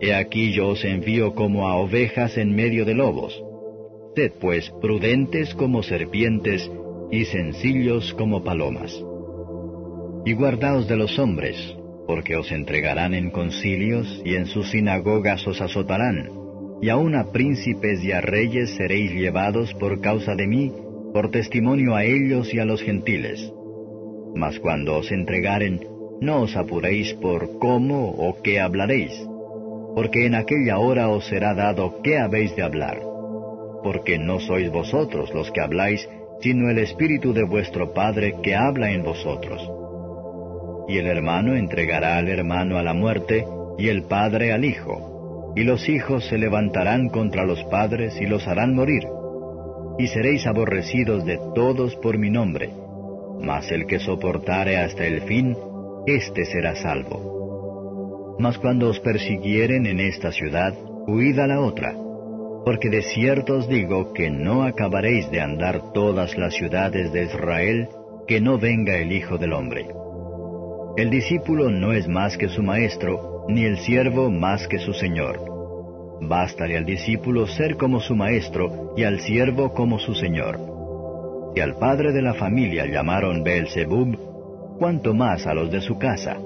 He 0.00 0.12
aquí 0.12 0.52
yo 0.52 0.70
os 0.70 0.84
envío 0.84 1.32
como 1.36 1.68
a 1.68 1.76
ovejas 1.76 2.36
en 2.38 2.56
medio 2.56 2.84
de 2.84 2.94
lobos. 2.94 3.40
Sed 4.16 4.32
pues 4.40 4.68
prudentes 4.82 5.54
como 5.54 5.84
serpientes 5.84 6.68
y 7.12 7.24
sencillos 7.26 8.14
como 8.14 8.42
palomas. 8.42 8.92
Y 10.24 10.32
guardaos 10.32 10.88
de 10.88 10.96
los 10.96 11.16
hombres, 11.20 11.56
porque 12.10 12.34
os 12.34 12.50
entregarán 12.50 13.14
en 13.14 13.30
concilios 13.30 14.20
y 14.24 14.34
en 14.34 14.46
sus 14.46 14.72
sinagogas 14.72 15.46
os 15.46 15.60
azotarán, 15.60 16.28
y 16.82 16.88
aun 16.88 17.14
a 17.14 17.30
príncipes 17.30 18.02
y 18.02 18.10
a 18.10 18.20
reyes 18.20 18.74
seréis 18.74 19.12
llevados 19.12 19.72
por 19.74 20.00
causa 20.00 20.34
de 20.34 20.48
mí, 20.48 20.72
por 21.14 21.30
testimonio 21.30 21.94
a 21.94 22.02
ellos 22.02 22.52
y 22.52 22.58
a 22.58 22.64
los 22.64 22.82
gentiles. 22.82 23.52
Mas 24.34 24.58
cuando 24.58 24.96
os 24.96 25.12
entregaren, 25.12 25.86
no 26.20 26.42
os 26.42 26.56
apuréis 26.56 27.14
por 27.14 27.60
cómo 27.60 28.10
o 28.10 28.42
qué 28.42 28.58
hablaréis, 28.58 29.12
porque 29.94 30.26
en 30.26 30.34
aquella 30.34 30.80
hora 30.80 31.10
os 31.10 31.28
será 31.28 31.54
dado 31.54 32.02
qué 32.02 32.18
habéis 32.18 32.56
de 32.56 32.62
hablar, 32.62 32.98
porque 33.84 34.18
no 34.18 34.40
sois 34.40 34.68
vosotros 34.72 35.32
los 35.32 35.52
que 35.52 35.60
habláis, 35.60 36.08
sino 36.40 36.70
el 36.70 36.78
Espíritu 36.78 37.32
de 37.32 37.44
vuestro 37.44 37.94
Padre 37.94 38.34
que 38.42 38.56
habla 38.56 38.90
en 38.90 39.04
vosotros 39.04 39.79
y 40.88 40.98
el 40.98 41.06
hermano 41.06 41.54
entregará 41.54 42.16
al 42.16 42.28
hermano 42.28 42.78
a 42.78 42.82
la 42.82 42.94
muerte, 42.94 43.46
y 43.78 43.88
el 43.88 44.02
padre 44.02 44.52
al 44.52 44.64
hijo, 44.64 45.52
y 45.56 45.64
los 45.64 45.88
hijos 45.88 46.26
se 46.28 46.38
levantarán 46.38 47.08
contra 47.08 47.44
los 47.44 47.62
padres 47.64 48.20
y 48.20 48.26
los 48.26 48.46
harán 48.46 48.74
morir. 48.74 49.06
Y 49.98 50.06
seréis 50.06 50.46
aborrecidos 50.46 51.24
de 51.24 51.38
todos 51.54 51.96
por 51.96 52.18
mi 52.18 52.30
nombre, 52.30 52.70
mas 53.40 53.70
el 53.70 53.86
que 53.86 53.98
soportare 53.98 54.78
hasta 54.78 55.04
el 55.06 55.22
fin, 55.22 55.56
éste 56.06 56.44
será 56.44 56.74
salvo. 56.76 58.36
Mas 58.38 58.58
cuando 58.58 58.88
os 58.88 59.00
persiguieren 59.00 59.86
en 59.86 60.00
esta 60.00 60.32
ciudad, 60.32 60.74
huid 61.06 61.38
a 61.38 61.46
la 61.46 61.60
otra, 61.60 61.94
porque 62.64 62.88
de 62.88 63.02
cierto 63.02 63.58
os 63.58 63.68
digo 63.68 64.12
que 64.12 64.30
no 64.30 64.62
acabaréis 64.62 65.30
de 65.30 65.40
andar 65.40 65.92
todas 65.92 66.36
las 66.38 66.54
ciudades 66.54 67.12
de 67.12 67.24
Israel, 67.24 67.88
que 68.26 68.40
no 68.40 68.58
venga 68.58 68.96
el 68.96 69.12
Hijo 69.12 69.38
del 69.38 69.52
Hombre. 69.52 69.99
El 71.00 71.08
discípulo 71.08 71.70
no 71.70 71.94
es 71.94 72.06
más 72.08 72.36
que 72.36 72.50
su 72.50 72.62
maestro, 72.62 73.46
ni 73.48 73.64
el 73.64 73.78
siervo 73.78 74.30
más 74.30 74.68
que 74.68 74.78
su 74.78 74.92
señor. 74.92 75.40
Bástale 76.20 76.76
al 76.76 76.84
discípulo 76.84 77.46
ser 77.46 77.78
como 77.78 78.00
su 78.00 78.14
maestro 78.14 78.92
y 78.98 79.04
al 79.04 79.18
siervo 79.20 79.72
como 79.72 79.98
su 79.98 80.14
señor. 80.14 80.58
Si 81.54 81.62
al 81.62 81.78
padre 81.78 82.12
de 82.12 82.20
la 82.20 82.34
familia 82.34 82.84
llamaron 82.84 83.42
Beelzebub, 83.42 84.76
cuanto 84.78 85.14
más 85.14 85.46
a 85.46 85.54
los 85.54 85.70
de 85.70 85.80
su 85.80 85.96
casa. 85.96 86.36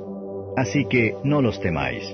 Así 0.57 0.85
que 0.85 1.17
no 1.25 1.43
los 1.43 1.61
temáis, 1.61 2.05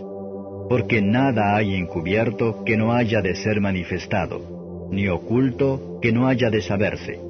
porque 0.70 1.02
nada 1.02 1.54
hay 1.54 1.74
encubierto 1.74 2.64
que 2.64 2.78
no 2.78 2.94
haya 2.94 3.20
de 3.20 3.34
ser 3.34 3.60
manifestado, 3.60 4.88
ni 4.90 5.08
oculto 5.08 5.98
que 6.00 6.10
no 6.10 6.26
haya 6.26 6.48
de 6.48 6.62
saberse. 6.62 7.20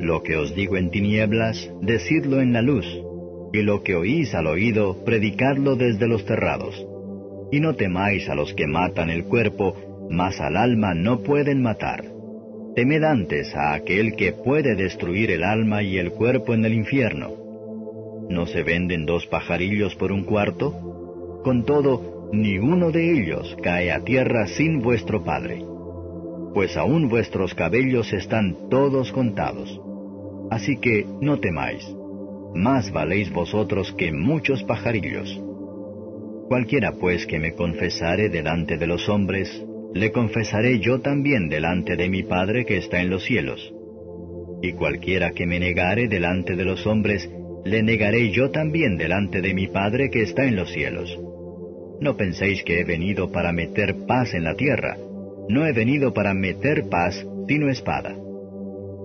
Lo 0.00 0.24
que 0.24 0.34
os 0.34 0.56
digo 0.56 0.76
en 0.76 0.90
tinieblas, 0.90 1.70
decidlo 1.80 2.40
en 2.40 2.52
la 2.52 2.62
luz, 2.62 2.84
y 3.54 3.62
lo 3.62 3.84
que 3.84 3.94
oís 3.94 4.34
al 4.34 4.48
oído, 4.48 5.04
predicadlo 5.04 5.76
desde 5.76 6.08
los 6.08 6.24
terrados. 6.24 6.74
Y 7.52 7.60
no 7.60 7.74
temáis 7.74 8.28
a 8.28 8.34
los 8.34 8.52
que 8.52 8.66
matan 8.66 9.10
el 9.10 9.26
cuerpo, 9.26 10.08
mas 10.10 10.40
al 10.40 10.56
alma 10.56 10.92
no 10.92 11.20
pueden 11.20 11.62
matar. 11.62 12.04
Temed 12.74 13.04
antes 13.04 13.54
a 13.54 13.74
aquel 13.74 14.16
que 14.16 14.32
puede 14.32 14.74
destruir 14.74 15.30
el 15.30 15.44
alma 15.44 15.84
y 15.84 15.98
el 15.98 16.10
cuerpo 16.10 16.52
en 16.52 16.64
el 16.64 16.74
infierno. 16.74 17.30
¿No 18.28 18.46
se 18.46 18.64
venden 18.64 19.06
dos 19.06 19.24
pajarillos 19.26 19.94
por 19.94 20.10
un 20.10 20.24
cuarto? 20.24 21.40
Con 21.44 21.64
todo, 21.64 22.30
ni 22.32 22.58
uno 22.58 22.90
de 22.90 23.12
ellos 23.12 23.56
cae 23.62 23.92
a 23.92 24.00
tierra 24.00 24.48
sin 24.48 24.80
vuestro 24.80 25.22
Padre. 25.22 25.62
Pues 26.54 26.76
aún 26.76 27.08
vuestros 27.08 27.54
cabellos 27.54 28.12
están 28.12 28.68
todos 28.68 29.12
contados. 29.12 29.80
Así 30.50 30.76
que 30.78 31.06
no 31.20 31.38
temáis. 31.38 31.86
Más 32.54 32.92
valéis 32.92 33.32
vosotros 33.32 33.92
que 33.98 34.12
muchos 34.12 34.62
pajarillos. 34.62 35.40
Cualquiera 36.48 36.92
pues 36.92 37.26
que 37.26 37.40
me 37.40 37.52
confesare 37.52 38.28
delante 38.28 38.78
de 38.78 38.86
los 38.86 39.08
hombres, 39.08 39.64
le 39.92 40.12
confesaré 40.12 40.78
yo 40.78 41.00
también 41.00 41.48
delante 41.48 41.96
de 41.96 42.08
mi 42.08 42.22
Padre 42.22 42.64
que 42.64 42.76
está 42.76 43.00
en 43.00 43.10
los 43.10 43.24
cielos. 43.24 43.72
Y 44.62 44.72
cualquiera 44.72 45.32
que 45.32 45.46
me 45.46 45.58
negare 45.58 46.08
delante 46.08 46.54
de 46.54 46.64
los 46.64 46.86
hombres, 46.86 47.28
le 47.64 47.82
negaré 47.82 48.30
yo 48.30 48.50
también 48.50 48.96
delante 48.96 49.40
de 49.40 49.52
mi 49.52 49.66
Padre 49.66 50.10
que 50.10 50.22
está 50.22 50.44
en 50.44 50.56
los 50.56 50.70
cielos. 50.70 51.18
No 52.00 52.16
penséis 52.16 52.62
que 52.62 52.80
he 52.80 52.84
venido 52.84 53.32
para 53.32 53.52
meter 53.52 54.06
paz 54.06 54.34
en 54.34 54.44
la 54.44 54.54
tierra. 54.54 54.96
No 55.48 55.66
he 55.66 55.72
venido 55.72 56.12
para 56.12 56.34
meter 56.34 56.88
paz, 56.88 57.26
sino 57.48 57.68
espada. 57.68 58.16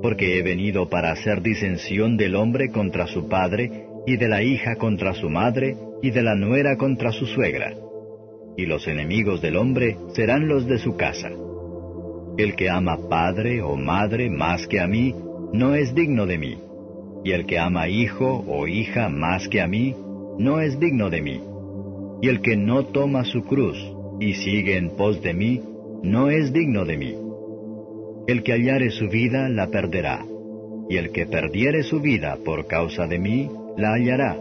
Porque 0.02 0.38
he 0.38 0.42
venido 0.42 0.90
para 0.90 1.12
hacer 1.12 1.42
disensión 1.42 2.18
del 2.18 2.36
hombre 2.36 2.70
contra 2.70 3.08
su 3.08 3.28
padre, 3.28 3.86
y 4.08 4.18
de 4.18 4.28
la 4.28 4.42
hija 4.42 4.76
contra 4.76 5.14
su 5.14 5.30
madre, 5.30 5.76
y 6.02 6.12
de 6.12 6.24
la 6.24 6.36
nuera 6.36 6.78
contra 6.78 7.12
su 7.12 7.26
suegra 7.26 7.74
y 8.60 8.66
los 8.66 8.90
enemigos 8.90 9.42
del 9.42 9.56
hombre 9.56 9.96
serán 10.14 10.50
los 10.50 10.68
de 10.68 10.80
su 10.80 10.98
casa. 10.98 11.30
El 12.38 12.58
que 12.58 12.70
ama 12.70 12.98
padre 13.10 13.62
o 13.62 13.78
madre 13.78 14.30
más 14.30 14.68
que 14.68 14.82
a 14.82 14.88
mí, 14.88 15.16
no 15.54 15.76
es 15.76 15.96
digno 15.96 16.26
de 16.26 16.38
mí, 16.38 16.58
y 17.24 17.32
el 17.32 17.46
que 17.46 17.58
ama 17.58 17.88
hijo 17.88 18.44
o 18.46 18.68
hija 18.68 19.08
más 19.08 19.48
que 19.48 19.62
a 19.62 19.68
mí, 19.68 19.96
no 20.38 20.60
es 20.60 20.78
digno 20.78 21.10
de 21.10 21.22
mí. 21.22 21.42
Y 22.22 22.28
el 22.28 22.42
que 22.42 22.58
no 22.58 22.84
toma 22.84 23.24
su 23.24 23.46
cruz 23.46 23.78
y 24.20 24.34
sigue 24.34 24.76
en 24.76 24.90
pos 24.90 25.22
de 25.22 25.34
mí, 25.34 25.62
no 26.04 26.30
es 26.30 26.52
digno 26.52 26.84
de 26.84 26.98
mí. 26.98 27.16
El 28.30 28.44
que 28.44 28.52
hallare 28.52 28.92
su 28.92 29.10
vida 29.10 29.50
la 29.50 29.72
perderá, 29.72 30.24
y 30.88 30.98
el 30.98 31.12
que 31.12 31.26
perdiere 31.26 31.82
su 31.82 32.00
vida 32.00 32.38
por 32.46 32.68
causa 32.68 33.08
de 33.08 33.18
mí, 33.18 33.50
la 33.76 33.94
hallará. 33.94 34.38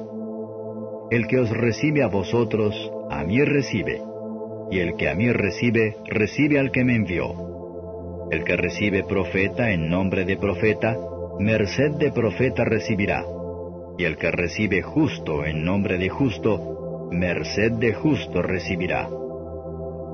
El 1.11 1.27
que 1.27 1.39
os 1.39 1.49
recibe 1.49 2.03
a 2.03 2.09
vosotros, 2.09 2.75
a 3.11 3.25
mí 3.25 3.43
recibe, 3.43 4.03
y 4.71 4.81
el 4.81 4.95
que 4.97 5.09
a 5.09 5.15
mí 5.15 5.33
recibe, 5.33 5.97
recibe 6.05 6.59
al 6.59 6.71
que 6.71 6.85
me 6.85 6.97
envió. 6.97 8.29
El 8.31 8.45
que 8.45 8.59
recibe 8.59 9.05
profeta 9.05 9.71
en 9.71 9.89
nombre 9.89 10.27
de 10.27 10.37
profeta, 10.37 10.95
merced 11.41 11.93
de 11.93 12.13
profeta 12.13 12.67
recibirá. 12.67 13.25
Y 13.97 14.05
el 14.05 14.19
que 14.19 14.31
recibe 14.31 14.83
justo 14.83 15.47
en 15.47 15.65
nombre 15.65 15.97
de 15.97 16.11
justo, 16.11 17.09
merced 17.11 17.73
de 17.73 17.95
justo 17.95 18.43
recibirá. 18.43 19.09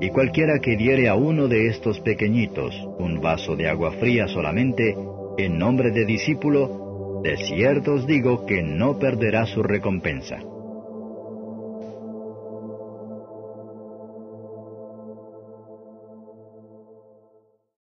Y 0.01 0.09
cualquiera 0.09 0.59
que 0.59 0.75
diere 0.75 1.07
a 1.07 1.15
uno 1.15 1.47
de 1.47 1.67
estos 1.67 1.99
pequeñitos 2.01 2.75
un 2.99 3.21
vaso 3.21 3.55
de 3.55 3.69
agua 3.69 3.91
fría 3.93 4.27
solamente, 4.27 4.95
en 5.37 5.57
nombre 5.57 5.91
de 5.91 6.05
discípulo, 6.05 7.21
de 7.23 7.37
cierto 7.37 7.93
os 7.93 8.05
digo 8.05 8.45
que 8.45 8.61
no 8.61 8.99
perderá 8.99 9.45
su 9.45 9.63
recompensa. 9.63 10.39